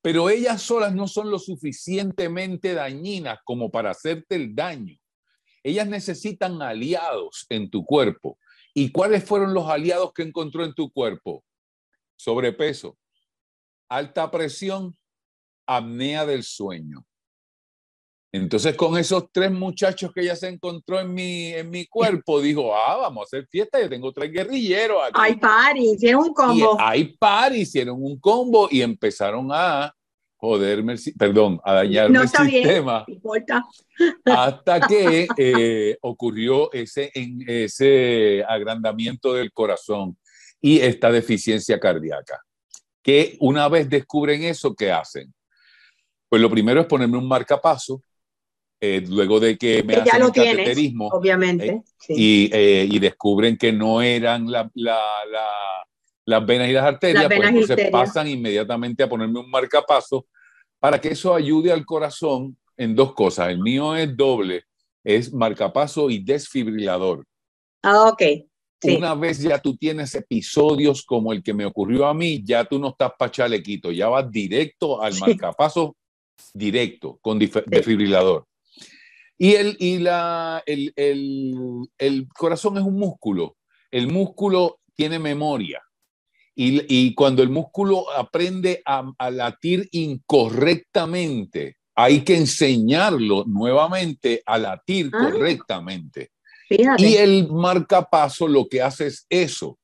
Pero 0.00 0.30
ellas 0.30 0.62
solas 0.62 0.94
no 0.94 1.08
son 1.08 1.28
lo 1.28 1.40
suficientemente 1.40 2.72
dañinas 2.72 3.40
como 3.44 3.68
para 3.68 3.90
hacerte 3.90 4.36
el 4.36 4.54
daño. 4.54 4.96
Ellas 5.64 5.88
necesitan 5.88 6.62
aliados 6.62 7.46
en 7.48 7.68
tu 7.68 7.84
cuerpo. 7.84 8.38
¿Y 8.72 8.92
cuáles 8.92 9.24
fueron 9.24 9.52
los 9.52 9.68
aliados 9.68 10.12
que 10.12 10.22
encontró 10.22 10.64
en 10.64 10.72
tu 10.72 10.88
cuerpo? 10.92 11.44
Sobrepeso, 12.14 12.96
alta 13.88 14.30
presión, 14.30 14.96
apnea 15.66 16.24
del 16.24 16.44
sueño. 16.44 17.04
Entonces, 18.42 18.76
con 18.76 18.98
esos 18.98 19.30
tres 19.32 19.50
muchachos 19.50 20.12
que 20.12 20.20
ella 20.20 20.36
se 20.36 20.48
encontró 20.48 21.00
en 21.00 21.12
mi, 21.12 21.52
en 21.52 21.70
mi 21.70 21.86
cuerpo, 21.86 22.40
dijo, 22.40 22.74
ah, 22.74 22.96
vamos 22.96 23.22
a 23.22 23.24
hacer 23.24 23.46
fiesta, 23.48 23.80
yo 23.80 23.88
tengo 23.88 24.12
tres 24.12 24.30
guerrilleros 24.30 24.98
aquí. 25.02 25.14
Hay 25.14 25.36
party, 25.36 25.90
hicieron 25.92 26.22
un 26.24 26.34
combo. 26.34 26.76
hay 26.78 27.16
party, 27.16 27.56
hicieron 27.60 28.02
un 28.02 28.18
combo 28.20 28.68
y 28.70 28.82
empezaron 28.82 29.48
a 29.50 29.92
joderme, 30.36 30.96
perdón, 31.18 31.60
a 31.64 31.74
dañarme 31.74 32.20
el 32.20 32.28
sistema. 32.28 33.06
hasta 34.24 34.80
que 34.88 35.26
eh, 35.36 35.96
ocurrió 36.02 36.70
ese, 36.72 37.10
en, 37.14 37.42
ese 37.46 38.44
agrandamiento 38.46 39.32
del 39.32 39.50
corazón 39.50 40.18
y 40.60 40.78
esta 40.78 41.10
deficiencia 41.10 41.80
cardíaca. 41.80 42.42
Que 43.02 43.36
una 43.40 43.68
vez 43.68 43.88
descubren 43.88 44.42
eso, 44.42 44.74
¿qué 44.74 44.92
hacen? 44.92 45.32
Pues 46.28 46.42
lo 46.42 46.50
primero 46.50 46.80
es 46.80 46.86
ponerme 46.86 47.16
un 47.16 47.28
marcapaso 47.28 48.02
eh, 48.86 49.04
luego 49.08 49.40
de 49.40 49.58
que 49.58 49.82
me 49.82 49.94
hacen 49.94 50.22
el 50.22 50.32
cateterismo, 50.32 51.08
obviamente, 51.08 51.68
eh, 51.68 51.82
y, 52.08 52.50
eh, 52.52 52.88
y, 52.90 52.98
descubren 52.98 53.56
que 53.56 53.72
no 53.72 54.00
eran 54.00 54.50
la, 54.50 54.70
la, 54.74 54.98
las 56.24 56.46
venas 56.46 56.68
y 56.68 56.72
las 56.72 56.84
arterias, 56.84 57.26
pues 57.26 57.40
entonces 57.42 57.90
pasan 57.90 58.28
inmediatamente 58.28 59.02
a 59.02 59.08
ponerme 59.08 59.40
un 59.40 59.50
marcapaso 59.50 60.26
para 60.78 61.00
que 61.00 61.08
eso 61.08 61.34
ayude 61.34 61.72
al 61.72 61.84
corazón 61.84 62.56
en 62.76 62.94
dos 62.94 63.14
cosas. 63.14 63.48
El 63.48 63.60
mío 63.60 63.96
es 63.96 64.16
doble, 64.16 64.64
es 65.02 65.32
marcapaso 65.32 66.10
y 66.10 66.18
desfibrilador. 66.18 67.24
Ah, 67.82 68.08
ok. 68.08 68.22
Una 68.84 69.14
vez 69.14 69.40
ya 69.40 69.58
tú 69.58 69.76
tienes 69.76 70.14
episodios 70.14 71.02
como 71.02 71.32
el 71.32 71.42
que 71.42 71.54
me 71.54 71.64
ocurrió 71.64 72.06
a 72.06 72.14
mí, 72.14 72.42
ya 72.44 72.64
tú 72.64 72.78
no 72.78 72.88
estás 72.88 73.12
para 73.18 73.32
chalequito, 73.32 73.90
ya 73.90 74.08
vas 74.08 74.30
directo 74.30 75.02
al 75.02 75.18
marcapaso, 75.18 75.96
directo, 76.52 77.18
con 77.20 77.38
desfibrilador. 77.38 78.46
Y, 79.38 79.54
el, 79.54 79.76
y 79.78 79.98
la, 79.98 80.62
el, 80.66 80.92
el, 80.96 81.54
el, 81.98 82.28
corazón 82.28 82.78
es 82.78 82.84
un 82.84 82.98
músculo. 82.98 83.56
El 83.90 84.08
músculo 84.08 84.80
tiene 84.94 85.18
memoria. 85.18 85.82
Y, 86.54 86.82
y 86.88 87.14
cuando 87.14 87.42
el 87.42 87.50
músculo 87.50 88.10
aprende 88.10 88.82
a, 88.86 89.12
a, 89.18 89.30
latir 89.30 89.88
incorrectamente, 89.92 91.76
hay 91.94 92.22
que 92.24 92.36
enseñarlo 92.36 93.44
nuevamente 93.46 94.42
a 94.46 94.58
latir 94.58 95.10
ah. 95.12 95.18
correctamente. 95.30 96.30
Y 96.68 97.14
el 97.14 97.48
marcapaso 97.50 98.48
lo 98.48 98.66
que 98.68 98.82
hace 98.82 99.06
es 99.06 99.26
eso. 99.28 99.78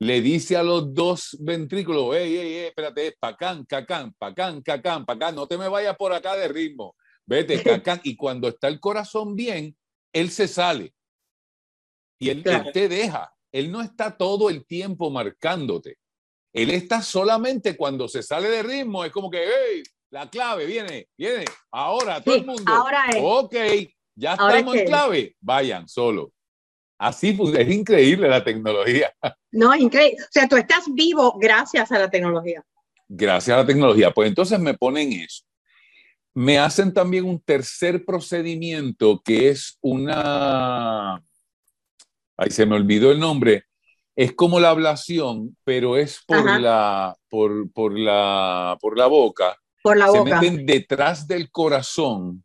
le 0.00 0.20
dice 0.22 0.56
a 0.56 0.62
los 0.62 0.92
dos 0.94 1.36
ventrículos, 1.40 2.16
hey, 2.16 2.34
hey, 2.34 2.52
hey, 2.52 2.66
espérate, 2.68 3.16
pacán, 3.20 3.64
cacán, 3.64 4.14
pacán, 4.18 4.62
cacán, 4.62 5.04
pacán, 5.04 5.34
no 5.34 5.46
te 5.46 5.58
me 5.58 5.68
vayas 5.68 5.96
por 5.96 6.12
acá 6.12 6.36
de 6.36 6.48
ritmo, 6.48 6.96
vete, 7.30 7.62
cacán. 7.62 8.00
Y 8.02 8.16
cuando 8.16 8.48
está 8.48 8.68
el 8.68 8.80
corazón 8.80 9.36
bien, 9.36 9.76
él 10.12 10.30
se 10.30 10.48
sale. 10.48 10.92
Y 12.18 12.28
él, 12.28 12.42
te 12.42 12.88
deja. 12.88 13.32
Él 13.50 13.72
no 13.72 13.80
está 13.80 14.16
todo 14.16 14.50
el 14.50 14.66
tiempo 14.66 15.10
marcándote. 15.10 15.96
Él 16.52 16.70
está 16.70 17.00
solamente 17.00 17.76
cuando 17.76 18.08
se 18.08 18.22
sale 18.22 18.50
de 18.50 18.62
ritmo, 18.62 19.04
es 19.04 19.12
como 19.12 19.30
que, 19.30 19.44
hey, 19.44 19.82
la 20.10 20.28
clave 20.28 20.66
viene, 20.66 21.08
viene, 21.16 21.44
ahora 21.70 22.20
todo 22.20 22.34
el 22.34 22.44
mundo. 22.44 22.64
Ahora 22.66 23.06
es. 23.08 23.16
Ok, 23.20 23.54
ya 24.16 24.32
estamos 24.32 24.76
en 24.76 24.84
clave, 24.84 25.36
vayan 25.40 25.88
solo. 25.88 26.32
Así 26.98 27.32
pues, 27.32 27.54
es 27.54 27.70
increíble 27.70 28.28
la 28.28 28.44
tecnología. 28.44 29.12
No, 29.52 29.74
increíble. 29.74 30.22
O 30.22 30.28
sea, 30.30 30.46
tú 30.46 30.56
estás 30.56 30.84
vivo 30.94 31.36
gracias 31.36 31.90
a 31.90 31.98
la 31.98 32.08
tecnología. 32.08 32.64
Gracias 33.08 33.52
a 33.52 33.62
la 33.62 33.66
tecnología. 33.66 34.12
Pues 34.12 34.28
entonces 34.28 34.60
me 34.60 34.74
ponen 34.74 35.12
eso. 35.12 35.42
Me 36.34 36.58
hacen 36.58 36.94
también 36.94 37.24
un 37.24 37.40
tercer 37.40 38.04
procedimiento 38.04 39.20
que 39.24 39.48
es 39.48 39.78
una... 39.80 41.22
Ahí 42.36 42.50
se 42.50 42.66
me 42.66 42.76
olvidó 42.76 43.10
el 43.12 43.20
nombre. 43.20 43.64
Es 44.16 44.32
como 44.32 44.60
la 44.60 44.70
ablación, 44.70 45.56
pero 45.64 45.96
es 45.96 46.22
por 46.26 46.60
la, 46.60 47.16
por, 47.28 47.70
por, 47.72 47.98
la, 47.98 48.78
por 48.80 48.96
la 48.96 49.06
boca. 49.06 49.56
Por 49.82 49.96
la 49.96 50.10
se 50.10 50.18
boca. 50.18 50.40
meten 50.40 50.66
detrás 50.66 51.26
del 51.26 51.50
corazón 51.50 52.44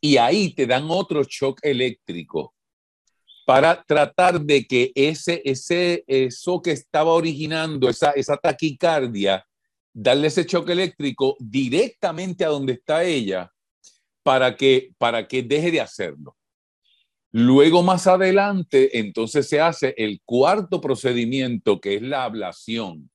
y 0.00 0.18
ahí 0.18 0.54
te 0.54 0.66
dan 0.66 0.84
otro 0.88 1.22
shock 1.24 1.60
eléctrico 1.62 2.54
para 3.46 3.82
tratar 3.82 4.40
de 4.40 4.66
que 4.66 4.92
ese, 4.94 5.40
ese, 5.44 6.04
eso 6.06 6.60
que 6.60 6.72
estaba 6.72 7.12
originando 7.12 7.88
esa, 7.88 8.10
esa 8.10 8.36
taquicardia, 8.36 9.46
darle 9.94 10.26
ese 10.26 10.44
choque 10.44 10.72
eléctrico 10.72 11.36
directamente 11.38 12.44
a 12.44 12.48
donde 12.48 12.74
está 12.74 13.04
ella 13.04 13.50
para 14.22 14.56
que, 14.56 14.92
para 14.98 15.26
que 15.26 15.42
deje 15.42 15.70
de 15.70 15.80
hacerlo. 15.80 16.36
Luego 17.30 17.82
más 17.82 18.06
adelante, 18.06 18.98
entonces 18.98 19.48
se 19.48 19.60
hace 19.60 19.94
el 19.96 20.20
cuarto 20.24 20.80
procedimiento, 20.80 21.80
que 21.80 21.96
es 21.96 22.02
la 22.02 22.24
ablación. 22.24 23.10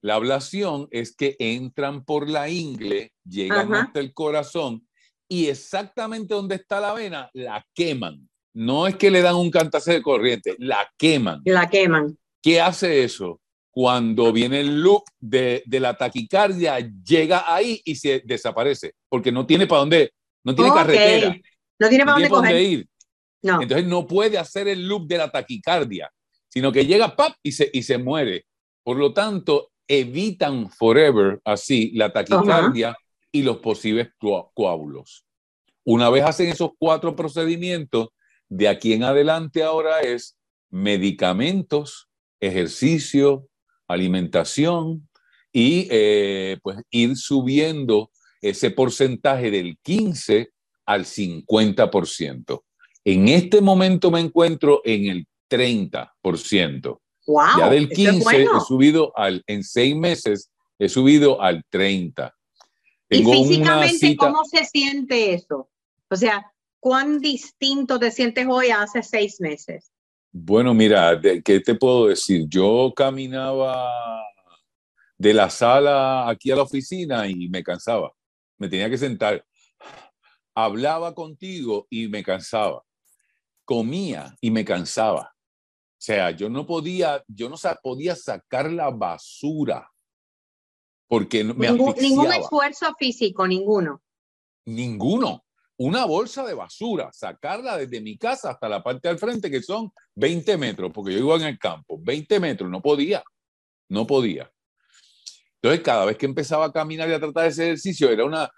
La 0.00 0.16
ablación 0.16 0.88
es 0.90 1.14
que 1.14 1.36
entran 1.38 2.04
por 2.04 2.28
la 2.28 2.48
ingle, 2.48 3.12
llegan 3.24 3.72
hasta 3.74 4.00
el 4.00 4.12
corazón 4.12 4.86
y 5.28 5.46
exactamente 5.46 6.34
donde 6.34 6.56
está 6.56 6.80
la 6.80 6.92
vena 6.92 7.30
la 7.32 7.64
queman. 7.74 8.28
No 8.52 8.86
es 8.86 8.96
que 8.96 9.10
le 9.10 9.22
dan 9.22 9.36
un 9.36 9.50
cantazo 9.50 9.92
de 9.92 10.02
corriente, 10.02 10.54
la 10.58 10.86
queman. 10.98 11.40
La 11.44 11.70
queman. 11.70 12.18
¿Qué 12.42 12.60
hace 12.60 13.04
eso? 13.04 13.40
Cuando 13.74 14.32
viene 14.32 14.60
el 14.60 14.82
loop 14.82 15.02
de, 15.18 15.64
la 15.66 15.96
taquicardia, 15.96 16.78
llega 16.78 17.52
ahí 17.52 17.80
y 17.84 17.96
se 17.96 18.22
desaparece, 18.24 18.92
porque 19.08 19.32
no 19.32 19.46
tiene 19.46 19.66
para 19.66 19.80
dónde, 19.80 20.12
no 20.44 20.54
tiene 20.54 20.70
carretera. 20.72 21.34
No 21.78 21.88
tiene 21.88 22.04
para 22.04 22.28
dónde, 22.28 22.62
ir. 22.62 22.88
No. 23.42 23.62
Entonces 23.62 23.86
no 23.86 24.06
puede 24.06 24.36
hacer 24.36 24.68
el 24.68 24.86
loop 24.86 25.08
de 25.08 25.16
la 25.16 25.30
taquicardia, 25.30 26.12
sino 26.48 26.70
que 26.70 26.84
llega 26.84 27.16
pap 27.16 27.32
y 27.42 27.52
se, 27.52 27.70
y 27.72 27.82
se 27.82 27.96
muere. 27.96 28.44
Por 28.84 28.98
lo 28.98 29.14
tanto, 29.14 29.72
evitan 29.88 30.70
forever 30.70 31.40
así 31.44 31.92
la 31.94 32.12
taquicardia 32.12 32.96
y 33.32 33.42
los 33.42 33.58
posibles 33.58 34.10
coágulos. 34.18 35.24
Una 35.84 36.10
vez 36.10 36.24
hacen 36.24 36.48
esos 36.48 36.72
cuatro 36.78 37.16
procedimientos, 37.16 38.08
de 38.48 38.68
aquí 38.68 38.92
en 38.92 39.04
adelante 39.04 39.62
ahora 39.62 40.00
es 40.00 40.38
medicamentos, 40.70 42.08
ejercicio, 42.40 43.48
alimentación 43.92 45.08
y 45.52 45.86
eh, 45.90 46.58
pues 46.62 46.78
ir 46.90 47.16
subiendo 47.16 48.10
ese 48.40 48.70
porcentaje 48.70 49.50
del 49.50 49.78
15 49.82 50.50
al 50.86 51.04
50%. 51.04 52.62
En 53.04 53.28
este 53.28 53.60
momento 53.60 54.10
me 54.10 54.20
encuentro 54.20 54.80
en 54.84 55.06
el 55.06 55.26
30%. 55.50 56.98
Wow, 57.26 57.46
ya 57.58 57.70
del 57.70 57.88
15 57.88 58.42
he 58.42 58.60
subido 58.66 59.16
al, 59.16 59.44
en 59.46 59.62
seis 59.62 59.94
meses, 59.94 60.50
he 60.78 60.88
subido 60.88 61.40
al 61.40 61.64
30. 61.68 62.34
¿Y 63.10 63.24
físicamente 63.24 64.16
cómo 64.16 64.44
se 64.44 64.64
siente 64.64 65.34
eso? 65.34 65.68
O 66.08 66.16
sea, 66.16 66.52
¿cuán 66.80 67.20
distinto 67.20 67.98
te 67.98 68.10
sientes 68.10 68.46
hoy 68.48 68.70
a 68.70 68.82
hace 68.82 69.02
seis 69.02 69.40
meses? 69.40 69.92
Bueno, 70.32 70.72
mira, 70.72 71.20
¿qué 71.44 71.60
te 71.60 71.74
puedo 71.74 72.06
decir? 72.06 72.46
Yo 72.48 72.90
caminaba 72.96 73.86
de 75.18 75.34
la 75.34 75.50
sala 75.50 76.26
aquí 76.26 76.50
a 76.50 76.56
la 76.56 76.62
oficina 76.62 77.28
y 77.28 77.50
me 77.50 77.62
cansaba. 77.62 78.10
Me 78.56 78.68
tenía 78.68 78.88
que 78.88 78.96
sentar. 78.96 79.44
Hablaba 80.54 81.14
contigo 81.14 81.86
y 81.90 82.08
me 82.08 82.22
cansaba. 82.22 82.82
Comía 83.66 84.34
y 84.40 84.50
me 84.50 84.64
cansaba. 84.64 85.34
O 85.34 86.04
sea, 86.04 86.30
yo 86.30 86.48
no 86.48 86.66
podía, 86.66 87.22
yo 87.28 87.50
no 87.50 87.56
podía 87.82 88.16
sacar 88.16 88.72
la 88.72 88.90
basura 88.90 89.86
porque 91.08 91.44
me 91.44 91.70
Ningún, 91.70 91.94
ningún 92.00 92.32
esfuerzo 92.32 92.86
físico, 92.98 93.46
ninguno. 93.46 94.02
Ninguno 94.64 95.44
una 95.84 96.04
bolsa 96.04 96.44
de 96.44 96.54
basura, 96.54 97.10
sacarla 97.12 97.76
desde 97.76 98.00
mi 98.00 98.16
casa 98.16 98.50
hasta 98.50 98.68
la 98.68 98.82
parte 98.82 99.08
al 99.08 99.18
frente, 99.18 99.50
que 99.50 99.62
son 99.62 99.90
20 100.14 100.56
metros, 100.56 100.92
porque 100.92 101.12
yo 101.12 101.18
iba 101.18 101.36
en 101.36 101.42
el 101.42 101.58
campo, 101.58 101.98
20 102.00 102.38
metros, 102.38 102.70
no 102.70 102.80
podía, 102.80 103.22
no 103.88 104.06
podía. 104.06 104.50
Entonces, 105.60 105.84
cada 105.84 106.04
vez 106.04 106.16
que 106.16 106.26
empezaba 106.26 106.66
a 106.66 106.72
caminar 106.72 107.08
y 107.08 107.12
a 107.12 107.20
tratar 107.20 107.46
ese 107.46 107.64
ejercicio, 107.64 108.10
era 108.10 108.24
una, 108.24 108.50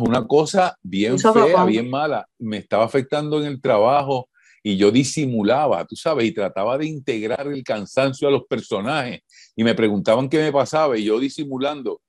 una 0.00 0.26
cosa 0.26 0.76
bien 0.82 1.18
fea, 1.18 1.64
bien 1.64 1.90
mala. 1.90 2.28
Me 2.38 2.58
estaba 2.58 2.84
afectando 2.84 3.40
en 3.40 3.46
el 3.46 3.60
trabajo 3.60 4.28
y 4.62 4.76
yo 4.76 4.90
disimulaba, 4.90 5.84
tú 5.84 5.96
sabes, 5.96 6.24
y 6.24 6.32
trataba 6.32 6.78
de 6.78 6.86
integrar 6.86 7.46
el 7.48 7.62
cansancio 7.62 8.28
a 8.28 8.30
los 8.30 8.44
personajes. 8.46 9.20
Y 9.56 9.64
me 9.64 9.74
preguntaban 9.74 10.28
qué 10.28 10.38
me 10.38 10.52
pasaba 10.52 10.96
y 10.96 11.04
yo 11.04 11.18
disimulando. 11.18 12.00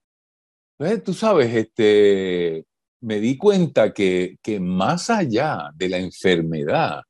Tú 1.03 1.13
sabes, 1.13 1.53
este, 1.53 2.65
me 3.05 3.19
di 3.19 3.37
cuenta 3.37 3.93
que, 3.93 4.39
más 4.59 5.11
allá 5.11 5.69
de 5.75 5.89
la 5.89 5.99
enfermedad, 5.99 7.03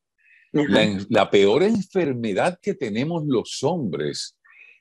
la, 0.51 1.31
peor 1.31 1.63
enfermedad 1.63 2.60
que 2.62 2.73
tenemos 2.73 3.23
los 3.25 3.63
hombres 3.63 4.36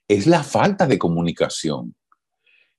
es 0.08 0.26
la 0.26 0.42
falta 0.42 0.88
de 0.88 0.98
comunicación. 0.98 1.94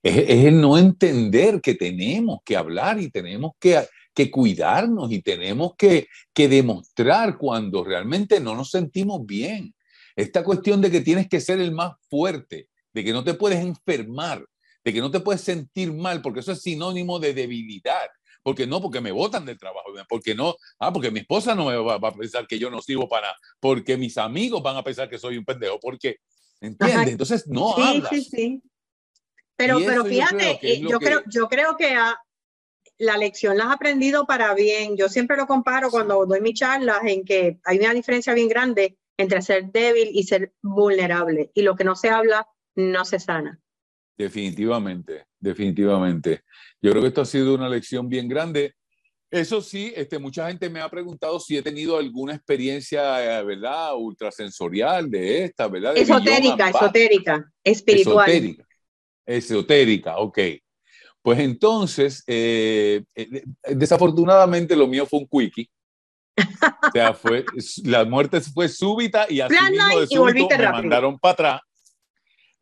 Es, 0.04 0.46
el 0.46 0.60
no 0.60 0.78
entender 0.78 1.62
que 1.62 1.76
tenemos 1.76 2.40
que 2.44 2.58
hablar 2.58 3.00
y 3.00 3.10
tenemos 3.10 3.54
que, 3.58 3.88
que 4.14 4.30
cuidarnos 4.30 5.10
y 5.14 5.22
tenemos 5.22 5.72
que, 5.78 6.08
que 6.34 6.50
demostrar 6.50 7.38
cuando 7.38 7.86
realmente 7.86 8.42
no 8.42 8.54
nos 8.54 8.70
sentimos 8.70 9.26
bien. 9.26 9.74
Esta 10.14 10.44
cuestión 10.44 10.82
de 10.82 10.92
que 10.92 11.00
tienes 11.00 11.30
que 11.30 11.40
ser 11.40 11.62
el 11.62 11.72
más 11.72 11.94
fuerte, 12.10 12.68
de 12.94 13.04
que 13.04 13.14
no 13.14 13.24
te 13.24 13.34
puedes 13.34 13.60
enfermar, 13.60 14.46
de 14.84 14.94
que 14.94 15.00
no 15.00 15.10
te 15.10 15.22
puedes 15.22 15.42
sentir 15.42 15.94
mal, 15.94 16.22
porque 16.22 16.42
eso 16.42 16.52
es 16.52 16.62
sinónimo 16.62 17.18
de 17.18 17.34
debilidad. 17.34 18.08
Porque 18.46 18.68
no, 18.68 18.80
porque 18.80 19.02
me 19.02 19.12
botan 19.12 19.44
del 19.44 19.58
trabajo, 19.58 19.90
porque 20.08 20.36
no, 20.36 20.56
ah, 20.78 20.94
porque 20.94 21.10
mi 21.10 21.22
esposa 21.22 21.56
no 21.56 21.66
me 21.66 21.78
va, 21.78 21.96
a 21.96 22.14
pensar 22.14 22.46
que 22.46 22.60
yo 22.60 22.70
no 22.70 22.80
sirvo 22.80 23.10
para, 23.10 23.36
porque 23.60 23.98
mis 23.98 24.20
amigos 24.20 24.62
van 24.62 24.78
a 24.78 24.84
pensar 24.84 25.10
que 25.10 25.18
soy 25.18 25.40
un 25.40 25.44
pendejo, 25.44 25.80
porque, 25.80 26.18
¿entiendes? 26.62 27.08
Entonces 27.08 27.48
no 27.48 27.74
sí, 27.76 27.82
hablas. 27.82 28.10
Sí, 28.12 28.22
sí, 28.22 28.64
Pero, 29.56 29.80
pero 29.84 30.06
fíjate, 30.06 30.60
eh, 30.62 30.80
yo 30.80 31.00
creo, 31.00 31.24
yo 31.26 31.50
creo, 31.50 31.76
que 31.76 31.98
la 33.00 33.18
lección 33.18 33.58
la 33.58 33.64
has 33.64 33.74
aprendido 33.74 34.28
para 34.28 34.54
bien. 34.54 34.96
Yo 34.96 35.10
siempre 35.10 35.38
lo 35.38 35.48
comparo 35.48 35.90
cuando 35.90 36.24
doy 36.28 36.40
mis 36.40 36.60
charlas 36.60 37.00
en 37.04 37.26
que 37.26 37.58
hay 37.64 37.80
una 37.80 37.96
diferencia 37.96 38.36
bien 38.36 38.48
grande 38.48 38.96
entre 39.18 39.42
ser 39.42 39.72
débil 39.72 40.10
y 40.14 40.22
ser 40.22 40.54
vulnerable. 40.62 41.50
Y 41.56 41.64
lo 41.64 41.76
que 41.76 41.84
no 41.84 41.96
se 41.96 42.12
habla, 42.12 42.48
no 42.76 43.06
se 43.06 43.20
sana. 43.20 43.60
Definitivamente, 44.16 45.26
definitivamente. 45.40 46.44
Yo 46.86 46.92
creo 46.92 47.02
que 47.02 47.08
esto 47.08 47.22
ha 47.22 47.26
sido 47.26 47.56
una 47.56 47.68
lección 47.68 48.08
bien 48.08 48.28
grande. 48.28 48.76
Eso 49.32 49.60
sí, 49.60 49.92
este, 49.96 50.20
mucha 50.20 50.48
gente 50.48 50.70
me 50.70 50.82
ha 50.82 50.88
preguntado 50.88 51.40
si 51.40 51.58
he 51.58 51.64
tenido 51.64 51.98
alguna 51.98 52.36
experiencia, 52.36 53.40
eh, 53.40 53.44
¿verdad? 53.44 53.96
Ultrasensorial 53.96 55.10
de 55.10 55.46
esta, 55.46 55.68
¿verdad? 55.68 55.98
esotérica, 55.98 56.70
esotérica, 56.70 57.52
espiritual. 57.64 58.30
Esotérica, 58.30 58.68
esotérica, 59.26 60.18
ok. 60.18 60.40
Pues 61.24 61.40
entonces, 61.40 62.24
eh, 62.28 63.04
eh, 63.16 63.44
desafortunadamente 63.72 64.76
lo 64.76 64.86
mío 64.86 65.08
fue 65.08 65.22
un 65.22 65.28
quickie. 65.28 65.68
o 66.38 66.92
sea, 66.94 67.16
fue, 67.16 67.46
la 67.84 68.06
muerte 68.06 68.42
fue 68.42 68.70
súbita 68.70 69.26
y 69.28 69.42
así 69.42 69.56
mismo 69.72 70.02
de 70.02 70.06
súbito 70.06 70.56
me 70.56 70.70
mandaron 70.70 71.18
para 71.18 71.34
atrás 71.34 71.62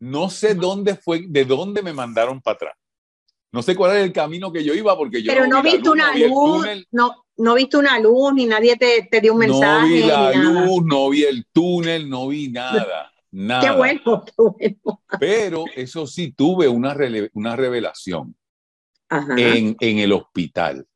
no 0.04 0.30
sé 0.30 0.54
dónde 0.54 0.96
fue, 0.96 1.24
de 1.30 1.46
dónde 1.46 1.82
me 1.82 1.94
mandaron 1.94 2.42
para 2.42 2.56
atrás. 2.56 2.74
No 3.54 3.62
sé 3.62 3.76
cuál 3.76 3.92
era 3.92 4.04
el 4.04 4.12
camino 4.12 4.52
que 4.52 4.64
yo 4.64 4.74
iba 4.74 4.98
porque 4.98 5.22
yo 5.22 5.32
Pero 5.32 5.46
no, 5.46 5.62
viste 5.62 5.88
una 5.88 6.18
luz, 6.18 6.66
no, 6.92 7.26
no 7.38 7.54
viste 7.54 7.78
una 7.78 8.00
luz, 8.00 8.34
ni 8.34 8.48
nadie 8.48 8.76
te, 8.78 9.08
te 9.10 9.22
dio 9.22 9.34
un 9.34 9.40
mensaje. 9.40 9.88
No 9.88 9.96
vi 9.96 10.04
la 10.04 10.34
luz, 10.34 10.84
no 10.84 11.10
vi 11.10 11.24
el 11.24 11.46
túnel, 11.54 12.10
no 12.10 12.28
vi 12.28 12.50
nada. 12.50 13.12
Nada. 13.36 13.62
Qué 13.62 13.72
bueno, 13.76 14.24
qué 14.26 14.34
bueno. 14.38 15.04
Pero 15.20 15.66
eso 15.76 16.06
sí, 16.06 16.34
tuve 16.34 16.68
una, 16.68 16.96
una 17.34 17.56
revelación 17.56 18.36
Ajá. 19.10 19.34
en, 19.36 19.76
en 19.80 19.98
el 19.98 20.14
hospital. 20.14 20.88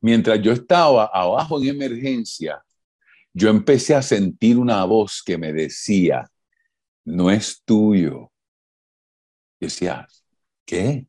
Mientras 0.00 0.40
yo 0.40 0.52
estaba 0.52 1.10
abajo 1.12 1.60
en 1.60 1.70
emergencia, 1.70 2.64
yo 3.32 3.48
empecé 3.48 3.96
a 3.96 4.02
sentir 4.02 4.58
una 4.58 4.84
voz 4.84 5.20
que 5.24 5.36
me 5.36 5.52
decía, 5.52 6.24
no 7.04 7.32
es 7.32 7.62
tuyo. 7.64 8.30
Yo 9.60 9.66
decía, 9.66 10.06
¿qué? 10.64 11.04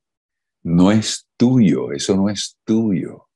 No 0.64 0.92
es 0.92 1.28
tuyo, 1.38 1.92
eso 1.92 2.16
no 2.16 2.30
es 2.30 2.58
tuyo. 2.64 3.28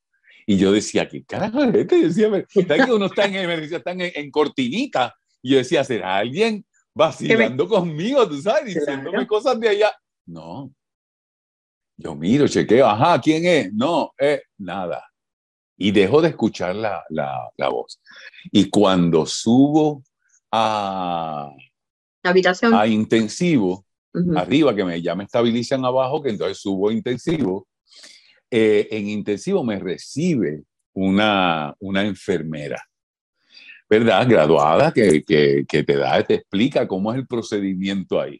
Y 0.45 0.57
yo 0.57 0.71
decía, 0.71 1.07
¿qué 1.07 1.23
carajo 1.23 1.63
es 1.63 1.87
decía, 1.87 2.29
¿sabes 2.29 2.85
que 2.85 2.91
uno 2.91 3.05
está 3.05 3.25
en 3.25 3.35
emergencia, 3.35 3.77
están 3.77 4.01
en, 4.01 4.11
en 4.13 4.29
cortinita? 4.29 5.15
Y 5.41 5.51
yo 5.51 5.57
decía, 5.57 5.83
¿será 5.83 6.17
alguien 6.17 6.65
vacilando 6.93 7.67
conmigo, 7.67 8.27
tú 8.27 8.41
sabes, 8.41 8.73
diciéndome 8.75 9.25
cosas 9.25 9.59
de 9.59 9.69
allá? 9.69 9.95
No. 10.25 10.71
Yo 11.97 12.15
miro, 12.15 12.47
chequeo, 12.47 12.87
ajá, 12.87 13.21
¿quién 13.21 13.45
es? 13.45 13.73
No, 13.73 14.11
eh, 14.19 14.41
nada. 14.57 15.05
Y 15.77 15.91
dejo 15.91 16.21
de 16.21 16.29
escuchar 16.29 16.75
la, 16.75 17.03
la, 17.09 17.49
la 17.57 17.69
voz. 17.69 18.01
Y 18.51 18.69
cuando 18.69 19.25
subo 19.25 20.03
a, 20.51 21.51
La 22.23 22.29
habitación. 22.29 22.73
a 22.73 22.87
intensivo, 22.87 23.85
Arriba, 24.35 24.75
que 24.75 24.83
me, 24.83 25.01
ya 25.01 25.15
me 25.15 25.23
estabilizan 25.23 25.83
abajo, 25.85 26.21
que 26.21 26.29
entonces 26.29 26.59
subo 26.59 26.91
intensivo. 26.91 27.67
Eh, 28.51 28.87
en 28.91 29.07
intensivo 29.09 29.63
me 29.63 29.79
recibe 29.79 30.63
una, 30.93 31.73
una 31.79 32.05
enfermera, 32.05 32.79
¿verdad? 33.89 34.27
Graduada, 34.29 34.91
que, 34.91 35.23
que, 35.23 35.65
que 35.67 35.83
te 35.83 35.95
da, 35.95 36.23
te 36.23 36.35
explica 36.35 36.87
cómo 36.87 37.11
es 37.11 37.17
el 37.17 37.25
procedimiento 37.25 38.21
ahí. 38.21 38.39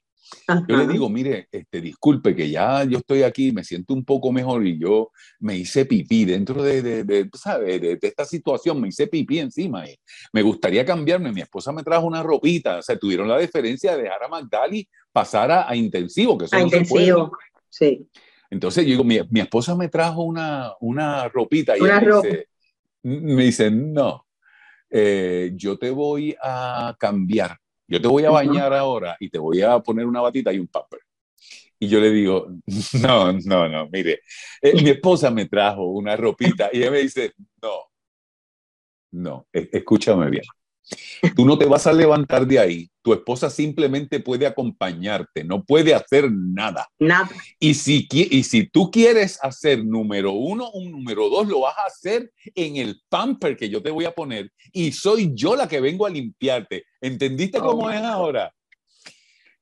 Yo 0.67 0.77
le 0.77 0.87
digo, 0.87 1.09
mire, 1.09 1.47
este, 1.51 1.79
disculpe 1.81 2.35
que 2.35 2.49
ya 2.49 2.83
yo 2.83 2.99
estoy 2.99 3.23
aquí, 3.23 3.51
me 3.51 3.63
siento 3.63 3.93
un 3.93 4.03
poco 4.03 4.31
mejor 4.31 4.65
y 4.65 4.79
yo 4.79 5.11
me 5.39 5.57
hice 5.57 5.85
pipí 5.85 6.25
dentro 6.25 6.63
de, 6.63 7.03
de, 7.03 7.29
sabes, 7.33 7.79
de, 7.79 7.97
de 7.97 8.07
esta 8.07 8.25
situación, 8.25 8.81
me 8.81 8.87
hice 8.87 9.07
pipí 9.07 9.39
encima 9.39 9.87
y 9.87 9.95
me 10.31 10.41
gustaría 10.41 10.85
cambiarme. 10.85 11.31
Mi 11.31 11.41
esposa 11.41 11.71
me 11.71 11.83
trajo 11.83 12.07
una 12.07 12.23
ropita, 12.23 12.77
o 12.79 12.81
sea, 12.81 12.97
tuvieron 12.97 13.27
la 13.27 13.37
deferencia 13.37 13.95
de 13.95 14.03
dejar 14.03 14.23
a 14.23 14.27
Magdali 14.27 14.87
pasar 15.13 15.51
a, 15.51 15.75
intensivo, 15.75 16.37
que 16.37 16.45
eso 16.45 16.57
A 16.57 16.61
no 16.61 16.69
se 16.69 16.83
puede. 16.83 17.05
intensivo. 17.05 17.31
Sí. 17.69 18.09
Entonces 18.49 18.83
yo 18.83 18.89
digo, 18.91 19.03
mi, 19.03 19.19
mi 19.29 19.39
esposa 19.39 19.75
me 19.75 19.87
trajo 19.87 20.23
una, 20.23 20.73
una 20.81 21.27
ropita 21.29 21.77
y 21.77 21.81
Una 21.81 21.91
ella 21.91 22.01
me 22.01 22.07
ropa. 22.07 22.27
dice, 22.27 22.47
me 23.03 23.43
dice, 23.43 23.71
no, 23.71 24.27
eh, 24.89 25.51
yo 25.55 25.77
te 25.77 25.89
voy 25.89 26.35
a 26.41 26.95
cambiar, 26.99 27.57
yo 27.87 28.01
te 28.01 28.07
voy 28.07 28.25
a 28.25 28.31
bañar 28.31 28.73
ahora 28.73 29.15
y 29.19 29.29
te 29.29 29.39
voy 29.39 29.61
a 29.61 29.79
poner 29.79 30.05
una 30.05 30.21
batita 30.21 30.51
y 30.53 30.59
un 30.59 30.67
pamper. 30.67 30.99
Y 31.79 31.87
yo 31.87 31.99
le 31.99 32.11
digo, 32.11 32.47
no, 33.01 33.33
no, 33.33 33.67
no, 33.67 33.89
mire, 33.91 34.21
eh, 34.61 34.81
mi 34.81 34.89
esposa 34.91 35.31
me 35.31 35.45
trajo 35.47 35.85
una 35.87 36.15
ropita 36.15 36.69
y 36.71 36.77
ella 36.77 36.91
me 36.91 36.99
dice, 36.99 37.33
no, 37.61 37.71
no, 39.11 39.47
e- 39.51 39.69
escúchame 39.73 40.29
bien. 40.29 40.43
Tú 41.35 41.45
no 41.45 41.57
te 41.57 41.65
vas 41.65 41.87
a 41.87 41.93
levantar 41.93 42.45
de 42.45 42.59
ahí. 42.59 42.89
Tu 43.01 43.13
esposa 43.13 43.49
simplemente 43.49 44.19
puede 44.19 44.45
acompañarte, 44.45 45.43
no 45.43 45.63
puede 45.63 45.93
hacer 45.93 46.31
nada. 46.31 46.87
Nada. 46.99 47.29
Y 47.59 47.73
si, 47.73 48.07
y 48.11 48.43
si 48.43 48.67
tú 48.67 48.91
quieres 48.91 49.39
hacer 49.41 49.83
número 49.83 50.31
uno, 50.31 50.69
un 50.71 50.91
número 50.91 51.29
dos, 51.29 51.47
lo 51.47 51.61
vas 51.61 51.77
a 51.77 51.87
hacer 51.87 52.31
en 52.55 52.77
el 52.77 53.01
pamper 53.09 53.57
que 53.57 53.69
yo 53.69 53.81
te 53.81 53.91
voy 53.91 54.05
a 54.05 54.13
poner 54.13 54.51
y 54.71 54.91
soy 54.91 55.31
yo 55.33 55.55
la 55.55 55.67
que 55.67 55.81
vengo 55.81 56.05
a 56.05 56.09
limpiarte. 56.09 56.83
¿Entendiste 57.01 57.59
Oh 57.59 57.63
cómo 57.63 57.89
es 57.89 58.01
ahora? 58.01 58.53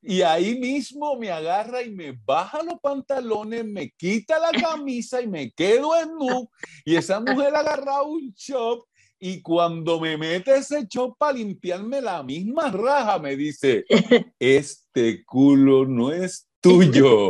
Y 0.04 0.24
ahí 0.24 0.58
mismo 0.58 1.16
me 1.16 1.30
agarra 1.30 1.84
y 1.84 1.92
me 1.92 2.18
baja 2.26 2.64
los 2.64 2.80
pantalones, 2.82 3.64
me 3.66 3.92
quita 3.92 4.40
la 4.40 4.52
camisa 4.52 5.22
y 5.22 5.28
me 5.28 5.52
quedo 5.52 5.96
en 5.96 6.10
nu. 6.16 6.50
Y 6.84 6.96
esa 6.96 7.20
mujer 7.20 7.56
agarra 7.56 8.02
un 8.02 8.34
chop 8.34 8.88
y 9.24 9.40
cuando 9.44 10.00
me 10.00 10.18
mete 10.18 10.58
ese 10.58 10.88
chop 10.88 11.16
para 11.16 11.34
limpiarme 11.34 12.02
la 12.02 12.24
misma 12.24 12.72
raja, 12.72 13.20
me 13.20 13.36
dice, 13.36 13.86
este 14.40 15.24
culo 15.24 15.86
no 15.86 16.12
es 16.12 16.50
tuyo, 16.60 17.30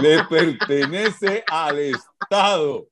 le 0.00 0.22
pertenece 0.30 1.42
al 1.48 1.80
Estado. 1.80 2.88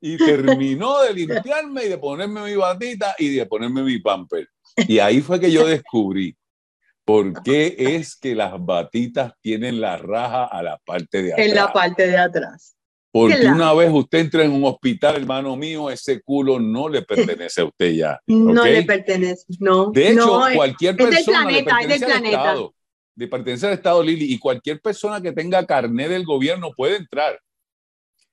Y 0.00 0.18
terminó 0.18 1.02
de 1.02 1.14
limpiarme 1.14 1.84
y 1.84 1.88
de 1.88 1.96
ponerme 1.96 2.42
mi 2.42 2.56
batita 2.56 3.14
y 3.16 3.36
de 3.36 3.46
ponerme 3.46 3.84
mi 3.84 4.00
pamper. 4.00 4.48
Y 4.76 4.98
ahí 4.98 5.20
fue 5.22 5.38
que 5.38 5.50
yo 5.50 5.64
descubrí 5.64 6.36
por 7.04 7.42
qué 7.44 7.76
es 7.78 8.16
que 8.16 8.34
las 8.34 8.54
batitas 8.58 9.32
tienen 9.40 9.80
la 9.80 9.96
raja 9.96 10.44
a 10.46 10.62
la 10.64 10.78
parte 10.78 11.22
de 11.22 11.32
atrás. 11.32 11.46
En 11.46 11.54
la 11.54 11.72
parte 11.72 12.08
de 12.08 12.18
atrás. 12.18 12.76
Porque 13.14 13.46
una 13.46 13.72
vez 13.74 13.92
usted 13.92 14.18
entra 14.18 14.42
en 14.42 14.50
un 14.50 14.64
hospital, 14.64 15.14
hermano 15.14 15.54
mío, 15.54 15.88
ese 15.88 16.20
culo 16.20 16.58
no 16.58 16.88
le 16.88 17.02
pertenece 17.02 17.60
a 17.60 17.64
usted 17.64 17.92
ya. 17.92 18.20
No 18.26 18.62
¿ok? 18.62 18.66
le 18.66 18.82
pertenece. 18.82 19.44
No. 19.60 19.92
De 19.92 20.08
hecho, 20.08 20.26
no, 20.26 20.48
eh, 20.48 20.56
cualquier 20.56 20.90
es 20.94 20.96
del 20.98 21.08
persona 21.10 21.44
le 21.44 21.62
planeta, 21.62 21.80
es 21.80 21.88
del 21.88 22.00
pertenece 22.00 22.04
al 22.04 22.10
planeta. 22.10 22.50
Estado. 22.50 22.74
Le 23.14 23.28
pertenece 23.28 23.66
al 23.68 23.72
Estado, 23.74 24.02
Lili. 24.02 24.32
Y 24.34 24.38
cualquier 24.40 24.80
persona 24.80 25.20
que 25.20 25.30
tenga 25.30 25.64
carnet 25.64 26.08
del 26.08 26.24
gobierno 26.24 26.72
puede 26.76 26.96
entrar 26.96 27.40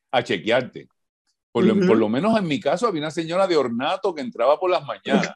a 0.10 0.24
chequearte. 0.24 0.88
Por 1.52 1.64
lo, 1.64 1.76
Ujú. 1.76 1.86
por 1.86 1.98
lo 1.98 2.10
menos 2.10 2.36
en 2.40 2.48
mi 2.48 2.60
caso 2.60 2.88
había 2.88 3.02
una 3.02 3.12
señora 3.12 3.46
de 3.46 3.58
ornato 3.58 4.16
que 4.16 4.22
entraba 4.22 4.60
por 4.60 4.72
las 4.72 4.84
mañanas 4.84 5.32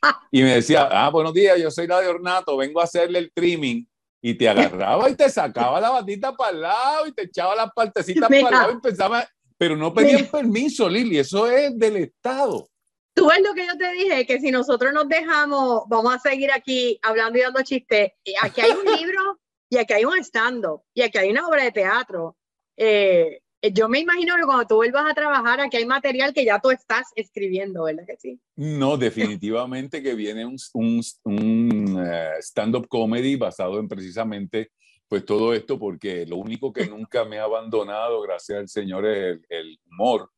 y 0.30 0.42
me 0.42 0.54
decía, 0.54 0.88
ah, 0.92 1.10
buenos 1.10 1.34
días, 1.34 1.58
yo 1.60 1.72
soy 1.72 1.88
la 1.88 2.00
de 2.00 2.06
ornato, 2.06 2.56
vengo 2.56 2.80
a 2.80 2.84
hacerle 2.84 3.18
el 3.18 3.32
trimming. 3.32 3.84
Y 4.22 4.34
te 4.34 4.48
agarraba 4.48 5.08
y 5.08 5.14
te 5.14 5.28
sacaba 5.30 5.80
la 5.80 5.90
batita 5.90 6.34
para 6.34 6.50
el 6.50 6.60
lado 6.60 7.06
y 7.06 7.12
te 7.12 7.22
echaba 7.22 7.54
las 7.54 7.72
partecitas 7.72 8.28
para 8.28 8.38
el 8.38 8.50
lado 8.50 8.70
y 8.70 8.74
empezaba, 8.74 9.26
pero 9.56 9.76
no 9.76 9.94
pedían 9.94 10.22
Mira. 10.22 10.30
permiso, 10.30 10.88
Lili, 10.88 11.18
eso 11.18 11.46
es 11.46 11.78
del 11.78 11.96
Estado. 11.96 12.68
Tú 13.14 13.28
ves 13.28 13.40
lo 13.42 13.54
que 13.54 13.66
yo 13.66 13.76
te 13.76 13.90
dije, 13.92 14.26
que 14.26 14.40
si 14.40 14.50
nosotros 14.50 14.92
nos 14.92 15.08
dejamos, 15.08 15.82
vamos 15.88 16.14
a 16.14 16.18
seguir 16.18 16.52
aquí 16.52 16.98
hablando 17.02 17.38
y 17.38 17.42
dando 17.42 17.62
chistes. 17.62 18.12
Y 18.24 18.34
Aquí 18.40 18.60
hay 18.60 18.72
un 18.72 18.84
libro 18.98 19.40
y 19.68 19.78
aquí 19.78 19.94
hay 19.94 20.04
un 20.04 20.18
stand-up 20.18 20.82
y 20.94 21.02
aquí 21.02 21.18
hay 21.18 21.30
una 21.30 21.46
obra 21.46 21.64
de 21.64 21.72
teatro. 21.72 22.36
Eh, 22.76 23.40
yo 23.62 23.88
me 23.88 24.00
imagino 24.00 24.36
que 24.36 24.44
cuando 24.44 24.66
tú 24.66 24.76
vuelvas 24.76 25.10
a 25.10 25.14
trabajar, 25.14 25.60
aquí 25.60 25.76
hay 25.76 25.86
material 25.86 26.32
que 26.32 26.44
ya 26.44 26.60
tú 26.60 26.70
estás 26.70 27.08
escribiendo, 27.14 27.84
¿verdad 27.84 28.04
que 28.06 28.16
sí? 28.16 28.40
No, 28.56 28.96
definitivamente 29.38 30.02
que 30.02 30.14
viene 30.14 30.46
un, 30.46 30.56
un, 30.74 31.02
un, 31.24 32.04
eh, 32.06 32.32
stand-up 32.40 32.88
comedy 32.88 33.36
basado 33.36 33.78
en 33.78 33.88
precisamente 33.88 34.70
pues 35.08 35.24
todo 35.24 35.52
esto, 35.52 35.78
porque 35.78 36.24
lo 36.24 36.36
único 36.36 36.72
que 36.72 36.86
nunca 36.86 37.24
me 37.24 37.38
ha 37.38 37.42
abandonado, 37.42 38.22
gracias 38.22 38.58
al 38.58 38.68
Señor, 38.68 39.06
es 39.06 39.16
el, 39.16 39.46
el 39.48 39.78
humor. 39.90 40.30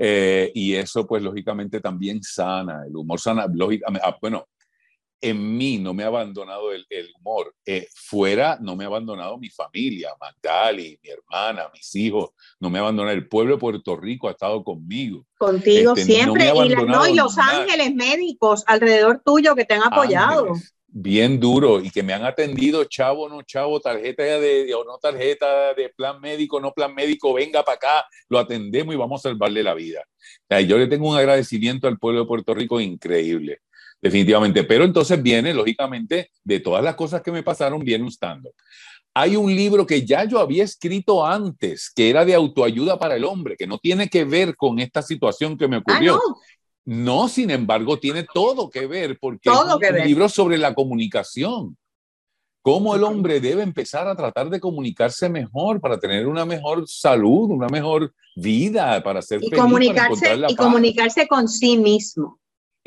Eh, 0.00 0.52
y 0.54 0.74
eso 0.74 1.04
pues 1.04 1.20
lógicamente 1.20 1.80
también 1.80 2.22
sana, 2.22 2.84
el 2.86 2.94
humor 2.94 3.18
sana, 3.18 3.48
lógicamente, 3.52 4.06
ah, 4.06 4.16
bueno, 4.20 4.46
en 5.20 5.56
mí 5.56 5.78
no 5.78 5.94
me 5.94 6.04
ha 6.04 6.08
abandonado 6.08 6.72
el, 6.72 6.86
el 6.90 7.08
humor, 7.18 7.54
Eh, 7.66 7.88
fuera 7.94 8.58
no 8.60 8.76
me 8.76 8.84
ha 8.84 8.86
abandonado 8.86 9.36
mi 9.38 9.50
familia, 9.50 10.10
Magdali, 10.20 10.98
mi 11.02 11.10
hermana, 11.10 11.68
mis 11.74 11.94
hijos, 11.96 12.30
no 12.60 12.70
me 12.70 12.78
ha 12.78 12.82
abandonado 12.82 13.16
el 13.16 13.28
pueblo 13.28 13.54
de 13.54 13.60
Puerto 13.60 13.96
Rico, 13.96 14.28
ha 14.28 14.32
estado 14.32 14.62
conmigo. 14.62 15.24
Contigo 15.38 15.94
Este, 15.96 16.12
no 16.24 16.34
siempre. 16.34 16.44
me 16.44 16.50
ha 16.60 16.64
y, 16.66 16.68
la- 16.70 16.82
no, 16.82 17.08
y 17.08 17.14
Los 17.14 17.36
nada. 17.36 17.62
Ángeles 17.62 17.94
médicos 17.94 18.64
alrededor 18.66 19.20
tuyo 19.24 19.54
que 19.54 19.64
te 19.64 19.74
han 19.74 19.82
apoyado. 19.82 20.46
Ángeles, 20.50 20.74
bien 20.90 21.38
duro 21.38 21.80
y 21.80 21.90
que 21.90 22.02
me 22.02 22.14
han 22.14 22.24
atendido, 22.24 22.84
chavo, 22.84 23.28
no 23.28 23.42
chavo, 23.42 23.78
tarjeta 23.78 24.22
de, 24.22 24.64
de- 24.64 24.74
o 24.74 24.84
no 24.84 24.96
tarjeta 24.98 25.74
de 25.74 25.90
plan 25.90 26.18
médico, 26.20 26.60
no 26.60 26.72
plan 26.72 26.94
médico, 26.94 27.34
venga 27.34 27.62
para 27.62 27.76
acá, 27.76 28.06
lo 28.28 28.38
atendemos 28.38 28.94
y 28.94 28.98
vamos 28.98 29.20
a 29.20 29.28
salvarle 29.28 29.62
la 29.62 29.74
vida. 29.74 30.00
O 30.06 30.46
sea, 30.48 30.60
yo 30.62 30.78
le 30.78 30.86
tengo 30.86 31.10
un 31.10 31.16
agradecimiento 31.16 31.88
al 31.88 31.98
pueblo 31.98 32.20
de 32.20 32.26
Puerto 32.26 32.54
Rico 32.54 32.80
increíble, 32.80 33.60
definitivamente. 34.00 34.64
Pero 34.64 34.84
entonces 34.84 35.22
viene, 35.22 35.52
lógicamente, 35.54 36.30
de 36.44 36.60
todas 36.60 36.82
las 36.84 36.94
cosas 36.94 37.22
que 37.22 37.32
me 37.32 37.42
pasaron, 37.42 37.80
viene 37.84 38.04
un 38.04 38.10
stand-up. 38.10 38.52
Hay 39.14 39.34
un 39.36 39.54
libro 39.54 39.84
que 39.86 40.06
ya 40.06 40.24
yo 40.24 40.38
había 40.38 40.62
escrito 40.64 41.26
antes, 41.26 41.90
que 41.94 42.08
era 42.10 42.24
de 42.24 42.34
autoayuda 42.34 42.98
para 42.98 43.16
el 43.16 43.24
hombre, 43.24 43.56
que 43.56 43.66
no 43.66 43.78
tiene 43.78 44.08
que 44.08 44.24
ver 44.24 44.54
con 44.56 44.78
esta 44.78 45.02
situación 45.02 45.56
que 45.58 45.66
me 45.66 45.76
Ah, 45.76 45.80
ocurrió. 45.80 46.12
no. 46.14 46.36
No, 46.90 47.28
sin 47.28 47.50
embargo, 47.50 47.98
tiene 47.98 48.26
todo 48.32 48.70
que 48.70 48.86
ver 48.86 49.18
porque 49.20 49.50
Todo 49.50 49.68
es 49.68 49.74
un, 49.74 49.80
que 49.80 49.92
ver. 49.92 50.06
libro 50.06 50.26
sobre 50.28 50.56
la 50.56 50.72
comunicación. 50.74 51.76
Cómo 52.62 52.94
el 52.94 53.04
hombre 53.04 53.40
debe 53.40 53.62
empezar 53.62 54.08
a 54.08 54.16
tratar 54.16 54.48
de 54.48 54.58
comunicarse 54.58 55.28
mejor 55.28 55.80
para 55.82 55.98
tener 56.00 56.26
una 56.26 56.46
mejor 56.46 56.84
salud, 56.88 57.50
una 57.50 57.68
mejor 57.68 58.14
vida, 58.36 59.02
para 59.02 59.20
ser 59.20 59.40
Y 59.42 59.48
feliz, 59.50 59.60
comunicarse, 59.60 60.36
la 60.36 60.50
y 60.50 60.54
paz. 60.54 60.66
comunicarse 60.66 61.28
con 61.28 61.46
sí 61.48 61.76
mismo. 61.76 62.38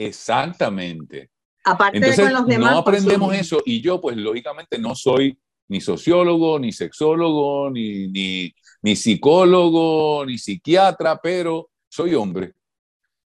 Exactamente. 0.05 1.29
Aparte 1.63 1.99
de 1.99 2.15
con 2.15 2.33
los 2.33 2.45
demás. 2.47 2.71
no 2.71 2.77
aprendemos 2.79 3.35
eso. 3.35 3.61
Y 3.65 3.81
yo, 3.81 4.01
pues, 4.01 4.17
lógicamente, 4.17 4.79
no 4.79 4.95
soy 4.95 5.37
ni 5.67 5.79
sociólogo, 5.79 6.59
ni 6.59 6.71
sexólogo, 6.71 7.69
ni, 7.69 8.07
ni, 8.07 8.53
ni 8.81 8.95
psicólogo, 8.95 10.25
ni 10.25 10.37
psiquiatra, 10.37 11.19
pero 11.21 11.69
soy 11.87 12.15
hombre 12.15 12.53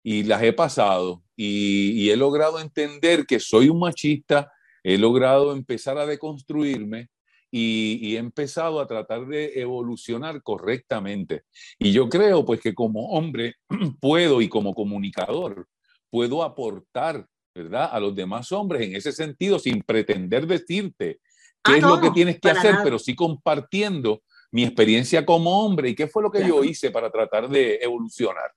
y 0.04 0.24
las 0.24 0.42
he 0.42 0.54
pasado 0.54 1.24
y, 1.36 1.92
y 1.92 2.10
he 2.10 2.16
logrado 2.16 2.60
entender 2.60 3.26
que 3.28 3.40
soy 3.40 3.70
un 3.70 3.80
machista, 3.80 4.52
he 4.84 4.98
logrado 4.98 5.54
empezar 5.54 5.98
a 6.00 6.08
deconstruirme 6.08 7.10
y, 7.52 8.16
he 8.16 8.18
empezado 8.18 8.80
a 8.80 8.88
tratar 8.88 9.28
de 9.28 9.60
evolucionar 9.60 10.42
correctamente. 10.42 11.44
Y 11.78 11.92
yo 11.92 12.10
creo 12.10 12.46
pues 12.46 12.62
que 12.62 12.74
como 12.74 13.10
hombre 13.10 13.56
puedo 14.00 14.42
y 14.42 14.48
como 14.48 14.74
comunicador 14.74 15.68
puedo 16.12 16.43
aportar, 16.43 17.26
¿verdad? 17.56 17.89
A 17.91 18.00
los 18.00 18.15
demás 18.15 18.52
hombres 18.52 18.84
en 18.84 18.95
ese 18.95 19.12
sentido 19.12 19.58
sin 19.58 19.82
pretender 19.82 20.45
decirte 20.45 21.19
qué 21.63 21.71
ah, 21.74 21.78
es 21.78 21.84
lo 21.84 22.00
que 22.00 22.12
tienes 22.12 22.39
que 22.39 22.52
hacer, 22.52 22.78
pero 22.84 23.00
sí 23.00 23.15
compartiendo 23.15 24.21
mi 24.52 24.63
experiencia 24.63 25.26
como 25.26 25.65
hombre 25.65 25.89
y 25.89 25.95
qué 25.95 26.08
fue 26.08 26.21
lo 26.21 26.30
que 26.30 26.45
yo 26.45 26.63
hice 26.63 26.91
para 26.91 27.10
tratar 27.10 27.50
de 27.50 27.80
evolucionar 27.82 28.52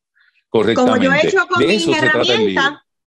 correctamente. 0.48 0.98
Como 0.98 1.04
yo 1.04 1.12
he 1.12 1.26
hecho 1.26 1.46
con 1.46 1.66
mis 1.66 1.88
herramientas, 1.88 2.72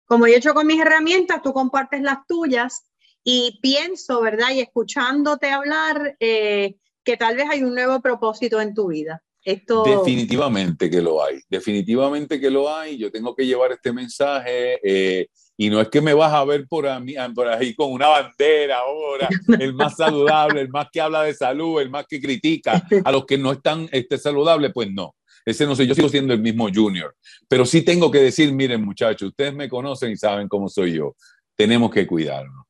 como 0.05 0.27
yo 0.27 0.33
he 0.33 0.37
hecho 0.37 0.53
con 0.53 0.67
mis 0.67 0.81
herramientas, 0.81 1.41
tú 1.41 1.53
compartes 1.53 2.01
las 2.01 2.27
tuyas 2.27 2.91
y 3.23 3.59
pienso, 3.61 4.21
¿verdad? 4.21 4.51
Y 4.51 4.59
escuchándote 4.59 5.49
hablar, 5.49 6.15
eh, 6.19 6.75
que 7.03 7.17
tal 7.17 7.37
vez 7.37 7.47
hay 7.49 7.63
un 7.63 7.73
nuevo 7.73 8.01
propósito 8.01 8.59
en 8.59 8.73
tu 8.73 8.87
vida. 8.87 9.23
Esto... 9.45 9.83
Definitivamente 9.83 10.89
que 10.89 11.01
lo 11.01 11.23
hay, 11.23 11.39
definitivamente 11.47 12.39
que 12.41 12.49
lo 12.49 12.73
hay. 12.73 12.97
Yo 12.97 13.11
tengo 13.11 13.35
que 13.35 13.45
llevar 13.45 13.71
este 13.71 13.93
mensaje 13.93 14.79
eh, 14.83 15.27
y 15.55 15.69
no 15.69 15.79
es 15.79 15.89
que 15.89 16.01
me 16.01 16.15
vas 16.15 16.33
a 16.33 16.43
ver 16.43 16.67
por, 16.67 16.87
por 17.35 17.47
ahí 17.47 17.75
con 17.75 17.91
una 17.91 18.07
bandera 18.07 18.79
ahora, 18.79 19.29
el 19.59 19.75
más 19.75 19.97
saludable, 19.97 20.61
el 20.61 20.69
más 20.69 20.87
que 20.91 20.99
habla 20.99 21.23
de 21.23 21.35
salud, 21.35 21.79
el 21.79 21.91
más 21.91 22.07
que 22.07 22.19
critica 22.19 22.83
a 23.03 23.11
los 23.11 23.25
que 23.25 23.37
no 23.37 23.51
están 23.51 23.87
este, 23.91 24.17
saludables, 24.17 24.71
pues 24.73 24.91
no. 24.91 25.15
Ese 25.45 25.67
no 25.67 25.75
soy, 25.75 25.85
yo 25.85 25.93
sigo 25.93 26.09
siendo 26.09 26.33
el 26.33 26.41
mismo 26.41 26.67
junior. 26.73 27.15
Pero 27.47 27.67
sí 27.67 27.83
tengo 27.83 28.09
que 28.09 28.17
decir, 28.17 28.51
miren 28.51 28.83
muchachos, 28.83 29.29
ustedes 29.29 29.53
me 29.53 29.69
conocen 29.69 30.11
y 30.11 30.17
saben 30.17 30.47
cómo 30.47 30.69
soy 30.69 30.93
yo. 30.93 31.15
Tenemos 31.55 31.91
que 31.91 32.07
cuidarnos. 32.07 32.65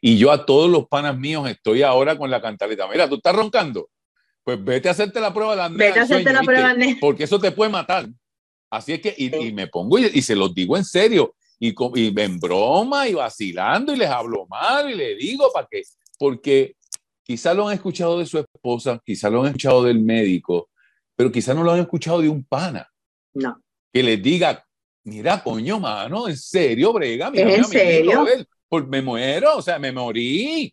Y 0.00 0.16
yo 0.16 0.30
a 0.30 0.46
todos 0.46 0.70
los 0.70 0.86
panas 0.86 1.18
míos 1.18 1.48
estoy 1.50 1.82
ahora 1.82 2.16
con 2.16 2.30
la 2.30 2.40
cantaleta. 2.40 2.86
Mira, 2.86 3.08
tú 3.08 3.16
estás 3.16 3.34
roncando. 3.34 3.90
Pues 4.44 4.62
vete 4.62 4.88
a 4.88 4.92
hacerte 4.92 5.20
la 5.20 5.32
prueba 5.32 5.54
de 5.54 5.62
apnea. 5.62 5.88
Vete 5.88 6.00
a 6.00 6.02
hacerte 6.02 6.32
la 6.32 6.42
prueba 6.42 6.74
de 6.74 6.96
Porque 7.00 7.24
eso 7.24 7.38
te 7.38 7.52
puede 7.52 7.70
matar. 7.70 8.08
Así 8.70 8.92
es 8.92 9.00
que, 9.00 9.14
y, 9.16 9.52
me 9.52 9.66
pongo 9.66 9.98
y, 9.98 10.22
se 10.22 10.36
los 10.36 10.54
digo 10.54 10.76
en 10.76 10.84
serio, 10.84 11.34
y, 11.58 11.74
y 11.96 12.20
en 12.20 12.38
broma 12.38 13.08
y 13.08 13.14
vacilando, 13.14 13.92
y 13.92 13.96
les 13.96 14.08
hablo 14.08 14.46
mal, 14.46 14.88
y 14.90 14.94
les 14.94 15.18
digo 15.18 15.50
para 15.52 15.66
qué. 15.68 15.82
Porque 16.16 16.76
quizá 17.24 17.52
lo 17.52 17.66
han 17.66 17.74
escuchado 17.74 18.18
de 18.18 18.26
su 18.26 18.38
esposa, 18.38 19.00
quizá 19.04 19.28
lo 19.28 19.40
han 19.40 19.48
escuchado 19.48 19.82
del 19.82 19.98
médico, 20.00 20.70
pero 21.16 21.32
quizá 21.32 21.52
no 21.52 21.64
lo 21.64 21.72
han 21.72 21.80
escuchado 21.80 22.20
de 22.20 22.28
un 22.28 22.44
pana. 22.44 22.88
No. 23.34 23.60
Que 23.92 24.02
les 24.04 24.22
diga, 24.22 24.64
mira, 25.04 25.42
coño, 25.42 25.80
mano, 25.80 26.28
en 26.28 26.36
serio, 26.36 26.92
brega, 26.92 27.30
mira, 27.30 27.54
¿En 27.54 27.64
serio? 27.64 28.24
pues 28.68 28.86
me 28.86 29.02
muero, 29.02 29.56
o 29.56 29.62
sea, 29.62 29.80
me 29.80 29.90
morí. 29.90 30.72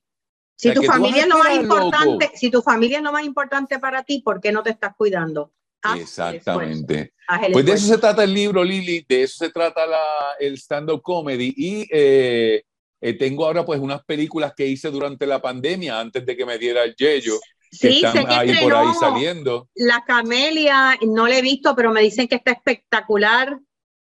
Si 0.57 0.73
tu 0.73 0.81
familia 0.81 1.21
es 1.21 1.27
lo 1.27 1.37
más 1.37 1.55
importante, 1.55 2.31
si 2.33 2.49
tu 2.49 2.61
familia 2.63 2.97
es 2.97 3.03
lo 3.03 3.11
más 3.11 3.23
importante 3.23 3.77
para 3.77 4.03
ti, 4.03 4.21
¿por 4.21 4.41
qué 4.41 4.51
no 4.51 4.63
te 4.63 4.71
estás 4.71 4.95
cuidando? 4.97 5.51
Exactamente. 5.95 7.13
pues 7.53 7.65
de 7.65 7.73
eso 7.73 7.87
se 7.87 7.97
trata 7.99 8.23
el 8.23 8.33
libro, 8.33 8.63
Lili, 8.63 9.05
de 9.07 9.23
eso 9.23 9.45
se 9.45 9.51
trata 9.51 9.85
la, 9.85 10.01
el 10.39 10.55
stand-up 10.55 11.01
comedy. 11.03 11.53
Y 11.55 11.87
eh, 11.91 12.63
eh, 12.99 13.13
tengo 13.13 13.45
ahora 13.45 13.63
pues 13.63 13.79
unas 13.79 14.03
películas 14.03 14.53
que 14.57 14.65
hice 14.65 14.89
durante 14.89 15.27
la 15.27 15.39
pandemia, 15.39 15.99
antes 15.99 16.25
de 16.25 16.35
que 16.35 16.45
me 16.45 16.57
diera 16.57 16.83
el 16.83 16.95
yello. 16.95 17.39
Sí, 17.71 18.01
sé 18.01 18.25
que 18.25 18.33
ahí 18.33 18.55
por 18.63 18.73
ahí 18.73 18.87
saliendo. 18.99 19.69
La 19.75 20.03
Camelia, 20.05 20.97
no 21.05 21.27
la 21.27 21.37
he 21.37 21.41
visto, 21.41 21.75
pero 21.75 21.91
me 21.91 22.01
dicen 22.01 22.27
que 22.27 22.35
está 22.35 22.51
espectacular. 22.51 23.59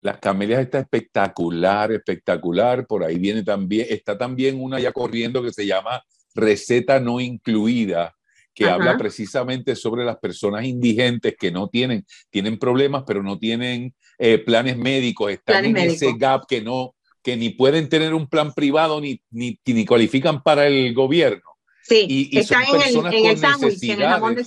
Las 0.00 0.18
Camelias 0.18 0.60
está 0.60 0.78
espectacular, 0.78 1.92
espectacular. 1.92 2.86
Por 2.86 3.04
ahí 3.04 3.18
viene 3.18 3.42
también, 3.42 3.88
está 3.90 4.16
también 4.16 4.62
una 4.62 4.78
ya 4.78 4.92
corriendo 4.92 5.42
que 5.42 5.52
se 5.52 5.66
llama 5.66 6.02
Receta 6.38 7.00
No 7.00 7.20
Incluida, 7.20 8.14
que 8.54 8.64
habla 8.64 8.96
precisamente 8.96 9.76
sobre 9.76 10.04
las 10.04 10.18
personas 10.18 10.64
indigentes 10.64 11.36
que 11.38 11.50
no 11.50 11.68
tienen, 11.68 12.04
tienen 12.30 12.58
problemas, 12.58 13.04
pero 13.06 13.22
no 13.22 13.38
tienen 13.38 13.94
eh, 14.18 14.38
planes 14.38 14.76
médicos, 14.76 15.30
están 15.30 15.64
en 15.64 15.76
ese 15.76 16.14
gap 16.16 16.44
que 16.48 16.60
no, 16.60 16.94
que 17.22 17.36
ni 17.36 17.50
pueden 17.50 17.88
tener 17.88 18.14
un 18.14 18.26
plan 18.28 18.52
privado 18.52 19.00
ni, 19.00 19.20
ni, 19.30 19.58
ni 19.64 19.84
cualifican 19.84 20.42
para 20.42 20.66
el 20.66 20.92
gobierno. 20.92 21.42
Sí, 21.82 22.06
y, 22.08 22.38
está 22.38 22.62
en 22.64 23.06
el, 23.06 23.14
en 23.14 23.26
el 23.26 23.38
sándwich, 23.38 23.82
en 23.84 24.02
el 24.02 24.08
jamón 24.08 24.34
de 24.34 24.44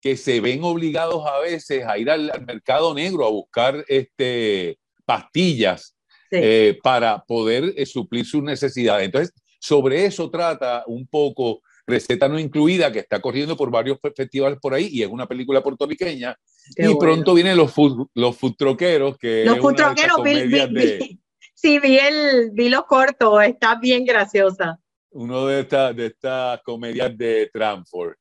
que 0.00 0.16
se 0.16 0.40
ven 0.40 0.62
obligados 0.62 1.26
a 1.26 1.40
veces 1.40 1.84
a 1.84 1.98
ir 1.98 2.10
al, 2.10 2.30
mercado 2.46 2.94
negro 2.94 3.26
a 3.26 3.30
buscar 3.30 3.84
este, 3.88 4.78
pastillas 5.04 5.96
eh, 6.30 6.78
para 6.82 7.24
poder 7.24 7.72
eh, 7.76 7.86
suplir 7.86 8.24
sus 8.24 8.42
necesidades. 8.42 9.06
Entonces, 9.06 9.34
sobre 9.58 10.04
eso 10.04 10.30
trata 10.30 10.84
un 10.86 11.06
poco 11.06 11.62
Receta 11.88 12.28
No 12.28 12.38
Incluida, 12.38 12.92
que 12.92 13.00
está 13.00 13.20
corriendo 13.20 13.56
por 13.56 13.70
varios 13.70 13.98
festivales 14.14 14.58
por 14.60 14.74
ahí 14.74 14.88
y 14.92 15.02
es 15.02 15.08
una 15.08 15.26
película 15.26 15.62
puertorriqueña. 15.62 16.36
y 16.76 16.94
pronto 16.96 17.34
vienen 17.34 17.56
los 17.56 17.72
food, 17.72 18.08
los 18.14 18.36
que 18.76 18.98
los 18.98 19.58
food 19.58 19.74
troqueros, 19.74 20.22
vi, 20.22 21.20
sí, 21.54 21.78
vi, 21.78 21.98
el, 21.98 22.50
vi 22.52 22.68
lo 22.68 22.84
corto, 22.86 23.40
está 23.40 23.76
bien 23.76 24.04
graciosa. 24.04 24.78
Uno 25.10 25.46
de 25.46 25.60
estas 25.60 25.96
de 25.96 26.06
estas 26.06 26.60
comedias 26.62 27.16
de 27.16 27.48
Tramford. 27.52 28.14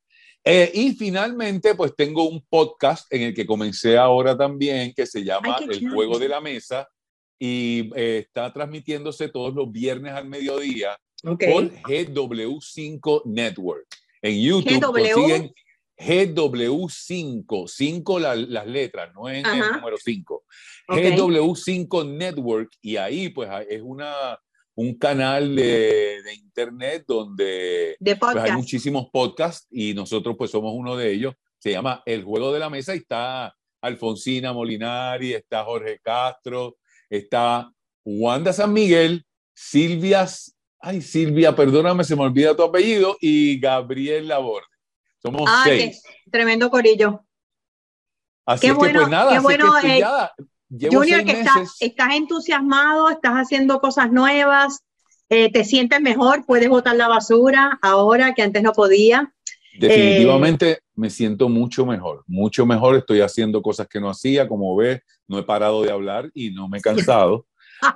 Eh, 0.45 0.71
y 0.73 0.93
finalmente, 0.93 1.75
pues 1.75 1.93
tengo 1.93 2.23
un 2.23 2.41
podcast 2.49 3.11
en 3.13 3.23
el 3.23 3.33
que 3.33 3.45
comencé 3.45 3.97
ahora 3.97 4.37
también, 4.37 4.93
que 4.95 5.05
se 5.05 5.21
llama 5.21 5.57
El 5.59 5.89
Juego 5.89 6.17
de 6.17 6.29
la 6.29 6.39
Mesa, 6.39 6.87
y 7.37 7.91
eh, 7.97 8.19
está 8.19 8.53
transmitiéndose 8.53 9.27
todos 9.27 9.53
los 9.53 9.69
viernes 9.69 10.13
al 10.13 10.25
mediodía 10.25 10.97
por 11.23 11.37
GW5 11.37 13.21
Network. 13.25 13.87
En 14.21 14.41
YouTube 14.41 14.81
consiguen 14.81 15.53
GW5, 15.97 17.67
5 17.67 18.19
las 18.19 18.67
letras, 18.67 19.13
no 19.15 19.29
es 19.29 19.43
el 19.43 19.59
número 19.71 19.97
5. 19.97 20.43
GW5 20.87 22.17
Network, 22.17 22.71
y 22.81 22.97
ahí 22.97 23.29
pues 23.29 23.49
es 23.69 23.81
una 23.81 24.39
un 24.77 24.93
canal 24.95 25.55
de, 25.55 26.21
internet 26.35 27.03
donde 27.07 27.97
pues, 27.99 28.35
hay 28.35 28.51
muchísimos 28.51 29.07
podcasts 29.11 29.67
y 29.71 29.95
nosotros 29.95 30.35
pues 30.37 30.51
somos 30.51 30.71
uno 30.75 30.95
de 30.95 31.11
ellos. 31.11 31.33
Se 31.57 31.71
llama 31.71 32.03
El 32.05 32.23
Juego 32.23 32.53
de 32.53 32.59
la 32.59 32.69
Mesa 32.69 32.93
y 32.93 32.99
está 32.99 33.55
Alfonsina 33.81 34.53
Molinari, 34.53 35.33
está 35.33 35.63
Jorge 35.63 35.99
Castro, 35.99 36.77
está 37.09 37.71
Wanda 38.05 38.53
San 38.53 38.71
Miguel, 38.71 39.25
Silvia, 39.51 40.27
ay 40.87 41.01
Silvia, 41.01 41.53
perdóname, 41.53 42.05
se 42.05 42.15
me 42.15 42.21
olvida 42.21 42.55
tu 42.55 42.63
apellido, 42.63 43.17
y 43.19 43.59
Gabriel 43.59 44.29
Laborde. 44.29 44.65
Somos 45.21 45.43
ah, 45.45 45.63
seis. 45.65 46.01
tremendo 46.31 46.69
corillo. 46.69 47.25
Así 48.45 48.67
que 48.67 48.73
pues 48.73 48.93
nada, 48.93 49.33
qué 49.33 49.39
bueno, 49.39 49.73
eh, 49.83 50.01
Junior, 50.69 51.25
que 51.25 51.41
estás, 51.41 52.15
entusiasmado, 52.15 53.09
estás 53.09 53.33
haciendo 53.33 53.81
cosas 53.81 54.13
nuevas, 54.13 54.85
eh, 55.27 55.51
te 55.51 55.65
sientes 55.65 55.99
mejor, 55.99 56.45
puedes 56.45 56.69
botar 56.69 56.95
la 56.95 57.09
basura 57.09 57.77
ahora 57.81 58.33
que 58.33 58.43
antes 58.43 58.63
no 58.63 58.71
podía. 58.71 59.33
Definitivamente 59.77 60.71
eh, 60.71 60.79
me 60.95 61.09
siento 61.09 61.49
mucho 61.49 61.85
mejor, 61.85 62.23
mucho 62.27 62.65
mejor. 62.65 62.95
Estoy 62.95 63.19
haciendo 63.19 63.61
cosas 63.61 63.87
que 63.87 63.99
no 63.99 64.09
hacía, 64.09 64.47
como 64.47 64.73
ves, 64.77 65.01
no 65.27 65.37
he 65.37 65.43
parado 65.43 65.83
de 65.83 65.91
hablar 65.91 66.31
y 66.33 66.51
no 66.51 66.69
me 66.69 66.77
he 66.77 66.81
cansado. 66.81 67.45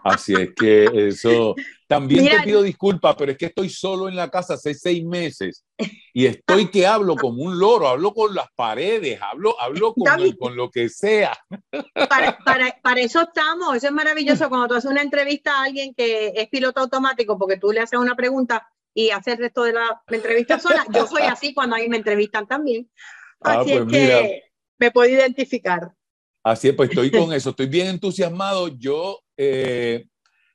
Así 0.04 0.34
es 0.34 0.50
que 0.56 1.10
eso. 1.10 1.56
También 1.88 2.26
te 2.30 2.44
pido 2.44 2.62
disculpas, 2.62 3.16
pero 3.18 3.34
es 3.34 3.38
que 3.38 3.48
estoy 3.48 3.70
solo 3.70 4.08
en 4.08 4.16
la 4.16 4.30
casa 4.30 4.54
hace 4.54 4.74
seis 4.74 5.04
meses 5.04 5.66
y 6.14 6.26
estoy 6.26 6.70
que 6.70 6.88
hablo 6.88 7.18
como 7.18 7.44
un 7.44 7.60
loro, 7.60 7.88
hablo 7.88 8.14
con 8.14 8.34
las 8.34 8.48
paredes, 8.56 9.20
hablo, 9.22 9.60
hablo 9.60 9.94
con, 9.94 10.32
con 10.38 10.56
lo 10.56 10.70
que 10.70 10.88
sea. 10.88 11.38
Para, 12.08 12.38
para, 12.38 12.80
para, 12.82 13.02
eso 13.02 13.22
estamos, 13.22 13.76
eso 13.76 13.88
es 13.88 13.94
maravilloso 13.94 14.48
cuando 14.48 14.70
tú 14.70 14.76
haces 14.76 14.90
una 14.90 15.02
entrevista 15.02 15.58
a 15.58 15.64
alguien 15.64 15.94
que 15.94 16.32
es 16.36 16.48
piloto 16.48 16.80
automático, 16.80 17.38
porque 17.38 17.58
tú 17.58 17.72
le 17.72 17.82
haces 17.82 18.00
una 18.00 18.16
pregunta 18.16 18.72
y 18.94 19.10
haces 19.10 19.34
el 19.34 19.40
resto 19.40 19.64
de 19.64 19.74
la 19.74 20.02
entrevista 20.08 20.60
sola. 20.60 20.86
Yo 20.94 21.08
soy 21.08 21.24
así 21.24 21.54
cuando 21.54 21.76
a 21.76 21.80
mí 21.80 21.90
me 21.90 21.98
entrevistan 21.98 22.48
también. 22.48 22.90
Ah, 23.42 23.60
así 23.60 23.74
es 23.74 23.80
pues 23.80 23.92
que 23.92 24.44
me 24.78 24.92
puedo 24.92 25.10
identificar. 25.10 25.92
Así 26.44 26.70
es, 26.70 26.76
pues 26.76 26.90
estoy 26.90 27.12
con 27.12 27.34
eso, 27.34 27.52
estoy 27.52 27.68
bien 27.68 27.88
entusiasmado. 27.88 28.68
Yo 28.68 29.20
eh, 29.44 30.06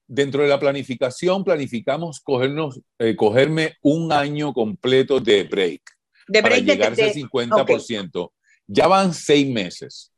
dentro 0.07 0.43
de 0.43 0.49
la 0.49 0.61
planificación 0.61 1.43
planificamos 1.43 2.21
cogernos, 2.21 2.81
eh, 3.01 3.17
cogerme 3.17 3.75
un 3.83 4.13
año 4.13 4.53
completo 4.53 5.19
de 5.19 5.43
break. 5.43 5.83
De 6.29 6.41
break 6.41 6.65
para 6.67 6.75
llegar 6.75 6.93
al 6.93 7.13
50%. 7.13 8.33
Ya 8.69 8.87
van 8.87 9.13
seis 9.13 9.49
meses. 9.49 10.13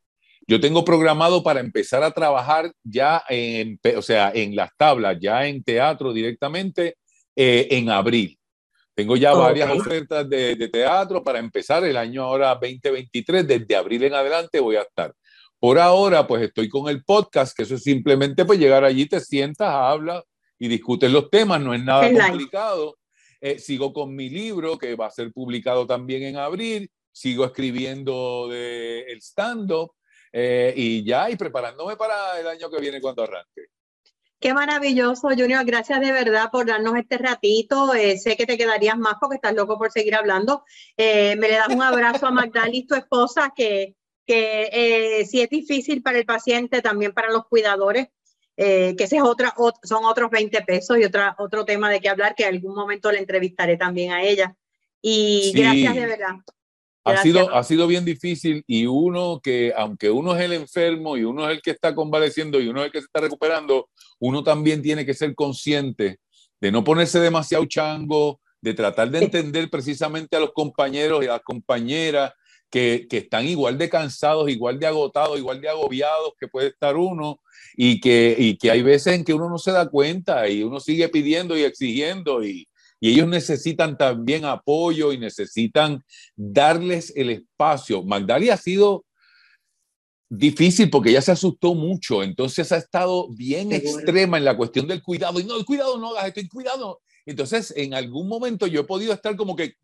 Yo 0.47 0.61
tengo 0.61 0.85
programado 0.85 1.43
para 1.43 1.61
empezar 1.61 2.03
a 2.03 2.11
trabajar 2.11 2.73
ya 2.83 3.23
en, 3.29 3.79
o 3.97 4.03
sea, 4.03 4.33
en 4.35 4.55
las 4.55 4.71
tablas, 4.77 5.17
ya 5.21 5.47
en 5.47 5.63
teatro 5.63 6.13
directamente 6.13 6.97
eh, 7.37 7.69
en 7.71 7.89
abril. 7.89 8.39
Tengo 8.95 9.17
ya 9.17 9.33
varias 9.33 9.71
ofertas 9.71 10.29
de, 10.29 10.57
de, 10.57 10.69
teatro 10.69 11.23
para 11.23 11.39
empezar 11.39 11.85
el 11.85 11.97
año 11.97 12.25
ahora 12.25 12.55
2023. 12.55 13.47
Desde 13.47 13.77
abril 13.77 14.05
en 14.05 14.15
adelante 14.15 14.59
voy 14.61 14.77
a 14.77 14.83
estar. 14.83 15.15
Por 15.61 15.79
ahora, 15.79 16.27
pues 16.27 16.43
estoy 16.43 16.69
con 16.69 16.89
el 16.89 17.03
podcast, 17.05 17.57
que 17.57 17.65
eso 17.65 17.75
es 17.75 17.83
simplemente 17.83 18.45
pues 18.45 18.61
llegar 18.61 18.85
allí, 18.85 19.07
te 19.07 19.19
sientas, 19.19 19.69
hablas 19.69 20.23
y 20.59 20.69
discuten 20.69 21.13
los 21.13 21.31
temas, 21.31 21.61
no 21.61 21.75
es 21.75 21.83
nada 21.83 22.09
complicado. 22.11 22.97
Eh, 23.41 23.59
sigo 23.59 23.93
con 23.93 24.15
mi 24.15 24.29
libro 24.29 24.79
que 24.79 24.97
va 24.97 25.07
a 25.07 25.11
ser 25.11 25.33
publicado 25.33 25.87
también 25.87 26.25
en 26.25 26.37
abril, 26.37 26.91
sigo 27.13 27.45
escribiendo 27.45 28.49
de 28.49 29.03
el 29.03 29.19
stand-up 29.19 29.93
eh, 30.33 30.75
y 30.77 31.05
ya, 31.05 31.31
y 31.31 31.37
preparándome 31.37 31.97
para 31.97 32.39
el 32.41 32.47
año 32.49 32.69
que 32.71 32.81
viene 32.81 33.01
cuando 33.01 33.23
arranque. 33.23 33.67
Qué 34.41 34.55
maravilloso, 34.55 35.29
Junior. 35.31 35.65
Gracias 35.65 36.01
de 36.01 36.13
verdad 36.13 36.51
por 36.53 36.67
darnos 36.67 36.95
este 36.97 37.19
ratito. 37.19 37.93
Eh, 37.95 38.19
sé 38.19 38.37
que 38.37 38.47
te 38.47 38.57
quedarías 38.57 38.97
más 38.97 39.15
porque 39.21 39.35
estás 39.35 39.55
loco 39.55 39.77
por 39.77 39.91
seguir 39.91 40.15
hablando. 40.15 40.63
me 40.97 41.35
le 41.37 41.55
das 41.55 41.69
un 41.69 41.83
abrazo 41.83 42.29
a 42.29 42.31
Magdalena, 42.31 42.87
tu 42.89 42.95
esposa, 42.95 43.53
que, 43.57 43.97
que 44.29 45.27
si 45.27 45.41
es 45.41 45.49
difícil 45.49 46.03
para 46.03 46.19
el 46.19 46.27
paciente, 46.27 46.83
también 46.83 47.13
para 47.13 47.33
los 47.33 47.47
cuidadores, 47.47 48.09
eh, 48.59 48.95
que 48.99 49.05
ese 49.05 49.17
es 49.17 49.23
otra, 49.23 49.55
son 49.83 50.05
otros 50.05 50.31
20 50.31 50.61
pesos 50.63 50.99
y 50.99 51.05
otra, 51.05 51.35
otro 51.39 51.65
tema 51.65 51.89
de 51.89 52.01
qué 52.01 52.11
hablar 52.11 52.35
que 52.35 52.43
en 52.43 52.57
algún 52.57 52.75
momento 52.75 53.11
le 53.11 53.21
entrevistaré 53.21 53.79
también 53.79 54.13
a 54.13 54.23
ella. 54.23 54.55
Y 55.01 55.53
gracias 55.55 55.95
de 55.95 56.07
verdad. 56.07 56.35
Ha 57.05 57.23
sido, 57.23 57.55
ha 57.55 57.65
sido 57.65 57.87
bien 57.87 58.05
difícil 58.05 58.63
y 58.67 58.85
uno 58.85 59.41
que, 59.43 59.73
aunque 59.75 60.11
uno 60.11 60.37
es 60.37 60.43
el 60.43 60.53
enfermo 60.53 61.17
y 61.17 61.25
uno 61.25 61.49
es 61.49 61.57
el 61.57 61.63
que 61.63 61.71
está 61.71 61.95
convaleciendo 61.95 62.61
y 62.61 62.69
uno 62.69 62.81
es 62.81 62.87
el 62.87 62.93
que 62.93 62.99
se 62.99 63.07
está 63.07 63.21
recuperando, 63.21 63.89
uno 64.19 64.43
también 64.43 64.83
tiene 64.83 65.07
que 65.07 65.15
ser 65.15 65.35
consciente 65.35 66.19
de 66.61 66.71
no 66.71 66.85
ponerse 66.85 67.19
demasiado 67.19 67.65
chango, 67.65 68.41
de 68.61 68.75
tratar 68.75 69.11
de 69.11 69.21
entender 69.21 69.71
precisamente 69.71 70.37
a 70.37 70.41
los 70.41 70.53
compañeros 70.53 71.25
y 71.25 71.29
a 71.29 71.35
las 71.35 71.43
compañeras 71.43 72.35
que, 72.71 73.07
que, 73.09 73.19
están 73.19 73.47
igual 73.47 73.79
de 73.79 73.89
cansados, 73.89 74.51
igual 74.51 74.79
de 74.79 74.87
agotados, 74.87 75.39
igual 75.39 75.61
de 75.61 75.69
agobiados 75.69 76.33
que 76.39 76.49
puede 76.49 76.69
estar 76.69 76.97
uno 76.97 77.41
y 77.77 78.01
que, 78.01 78.37
y 78.39 78.57
que 78.57 78.71
hay 78.71 78.83
veces 78.83 79.15
en 79.15 79.25
que 79.25 79.35
uno 79.35 79.49
no 79.49 79.59
se 79.59 79.73
da 79.73 79.89
cuenta 79.89 80.49
y 80.49 80.63
uno 80.63 80.81
sigue 80.81 81.09
pidiendo 81.09 81.57
y 81.57 81.63
exigiendo 81.63 82.45
y, 82.45 82.69
y 83.01 83.11
ellos 83.11 83.29
necesitan 83.29 83.97
también 83.97 84.45
apoyo 84.45 85.13
y 85.13 85.19
necesitan 85.19 86.03
darles 86.37 87.13
el 87.17 87.31
espacio. 87.31 88.03
Magdalia 88.03 88.55
ha 88.55 88.59
sido 88.59 89.05
difícil 90.29 90.91
porque 90.91 91.11
ella 91.11 91.23
se 91.23 91.33
asustó 91.33 91.75
mucho, 91.75 92.23
entonces 92.23 92.71
ha 92.73 92.77
estado 92.77 93.29
bien 93.31 93.73
extrema 93.73 94.37
en 94.37 94.45
la 94.45 94.57
cuestión 94.57 94.87
del 94.87 95.03
cuidado 95.03 95.41
y 95.41 95.45
no, 95.45 95.57
el 95.57 95.65
cuidado 95.65 95.99
no 95.99 96.11
hagas 96.11 96.29
esto, 96.29 96.41
el 96.41 96.49
cuidado. 96.49 97.01
Entonces, 97.25 97.73
en 97.77 97.95
algún 97.95 98.29
momento 98.29 98.67
yo 98.67 98.81
he 98.81 98.85
podido 98.85 99.13
estar 99.13 99.37
como 99.37 99.55
que 99.55 99.75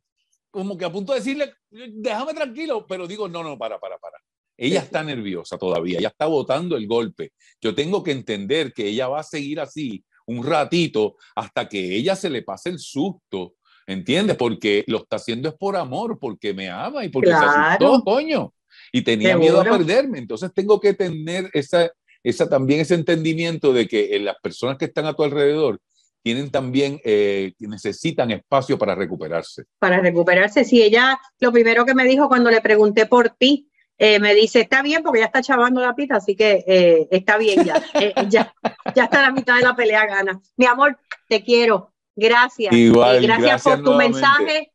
como 0.55 0.79
que 0.79 0.85
a 0.85 0.93
punto 0.93 1.13
de 1.13 1.19
decirle, 1.19 1.53
déjame 1.69 2.33
tranquilo, 2.33 2.87
pero 2.87 3.09
digo, 3.09 3.29
no, 3.29 3.43
no, 3.43 3.59
para, 3.59 3.81
para, 3.81 3.99
para. 3.99 4.17
Ella 4.57 4.79
está 4.79 5.03
nerviosa 5.03 5.59
todavía, 5.59 5.99
ella 5.99 6.11
está 6.11 6.27
botando 6.27 6.77
el 6.77 6.87
golpe. 6.87 7.33
Yo 7.61 7.75
tengo 7.75 8.05
que 8.05 8.13
entender 8.13 8.73
que 8.73 8.87
ella 8.87 9.09
va 9.09 9.19
a 9.19 9.25
seguir 9.25 9.59
así 9.59 10.05
un 10.27 10.47
ratito 10.47 11.17
hasta 11.35 11.69
que 11.69 11.97
ella 11.97 12.15
se 12.15 12.31
le 12.31 12.43
pase 12.43 12.69
el 12.71 12.79
susto, 12.79 13.55
¿entiendes? 13.85 14.37
Porque 14.37 14.85
lo 14.87 14.99
está 14.99 15.17
haciendo 15.17 15.49
es 15.49 15.57
por 15.57 15.75
amor, 15.77 16.21
porque 16.21 16.55
me 16.55 16.71
ama 16.71 17.05
y 17.05 17.09
porque 17.09 17.31
se 17.31 17.35
asustó, 17.35 18.01
coño. 18.05 18.55
Y 18.93 19.03
tenía 19.03 19.37
miedo 19.37 19.61
a 19.61 19.65
perderme. 19.65 20.21
Entonces 20.21 20.53
tengo 20.55 20.79
que 20.79 20.95
tener 20.95 21.51
esa, 21.53 21.91
esa, 22.23 22.49
también 22.49 22.79
ese 22.79 22.95
entendimiento 22.95 23.73
de 23.73 23.89
que 23.89 24.21
las 24.21 24.37
personas 24.41 24.79
que 24.79 24.85
están 24.85 25.07
a 25.07 25.15
tu 25.15 25.25
alrededor 25.25 25.81
tienen 26.25 26.51
también, 26.51 26.99
eh, 27.05 27.53
necesitan 27.59 28.31
espacio 28.31 28.79
para 28.79 28.95
recuperarse. 28.95 29.65
Para 29.79 30.01
recuperarse, 30.01 30.65
sí, 30.65 30.83
ella, 30.83 31.21
lo 31.39 31.53
primero 31.53 31.85
que 31.85 31.95
me 31.95 32.05
dijo 32.05 32.29
cuando 32.29 32.51
le 32.51 32.63
pregunté 32.63 33.05
por 33.05 33.29
ti, 33.29 33.69
eh, 33.99 34.19
me 34.19 34.35
dice, 34.35 34.63
está 34.63 34.81
bien 34.81 35.03
porque 35.03 35.21
ya 35.21 35.27
está 35.27 35.43
chavando 35.43 35.83
la 35.83 35.95
pita, 35.95 36.17
así 36.17 36.35
que 36.35 36.65
eh, 36.67 37.07
está 37.11 37.37
bien 37.37 37.63
ya, 37.63 37.75
ya, 38.31 38.55
ya 38.95 39.05
está 39.05 39.21
la 39.21 39.33
mitad 39.33 39.57
de 39.57 39.65
la 39.65 39.77
pelea 39.77 40.07
gana. 40.07 40.41
Mi 40.57 40.65
amor, 40.65 40.99
te 41.29 41.45
quiero, 41.45 41.93
gracias. 42.17 42.73
Igual, 42.73 43.21
gracias, 43.21 43.63
por 43.63 43.83
tu 43.85 43.93
mensaje, 43.93 44.73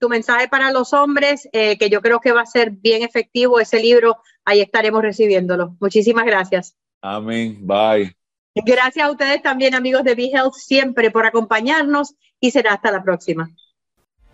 tu 0.00 0.08
mensaje 0.08 0.48
para 0.48 0.72
los 0.72 0.92
hombres, 0.92 1.48
que 1.52 1.88
yo 1.88 2.02
creo 2.02 2.18
que 2.18 2.32
va 2.32 2.42
a 2.42 2.46
ser 2.46 2.72
bien 2.72 3.04
efectivo 3.04 3.60
ese 3.60 3.80
libro, 3.80 4.16
ahí 4.44 4.60
estaremos 4.60 5.00
recibiéndolo. 5.00 5.76
Muchísimas 5.78 6.26
gracias. 6.26 6.76
Amén, 7.00 7.58
bye. 7.64 8.17
Gracias 8.64 9.06
a 9.06 9.10
ustedes 9.10 9.42
también, 9.42 9.74
amigos 9.74 10.04
de 10.04 10.14
BeHealth, 10.14 10.54
siempre 10.54 11.10
por 11.10 11.26
acompañarnos 11.26 12.14
y 12.40 12.50
será 12.50 12.74
hasta 12.74 12.90
la 12.90 13.02
próxima. 13.02 13.50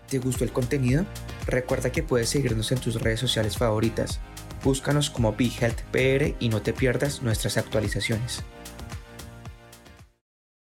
¿Te 0.08 0.18
gustó 0.18 0.44
el 0.44 0.52
contenido? 0.52 1.04
Recuerda 1.46 1.90
que 1.90 2.02
puedes 2.02 2.28
seguirnos 2.28 2.70
en 2.72 2.78
tus 2.78 3.00
redes 3.00 3.20
sociales 3.20 3.56
favoritas. 3.56 4.20
Búscanos 4.62 5.10
como 5.10 5.34
BeHealthPR 5.34 6.36
y 6.38 6.48
no 6.48 6.62
te 6.62 6.72
pierdas 6.72 7.22
nuestras 7.22 7.56
actualizaciones. 7.56 8.44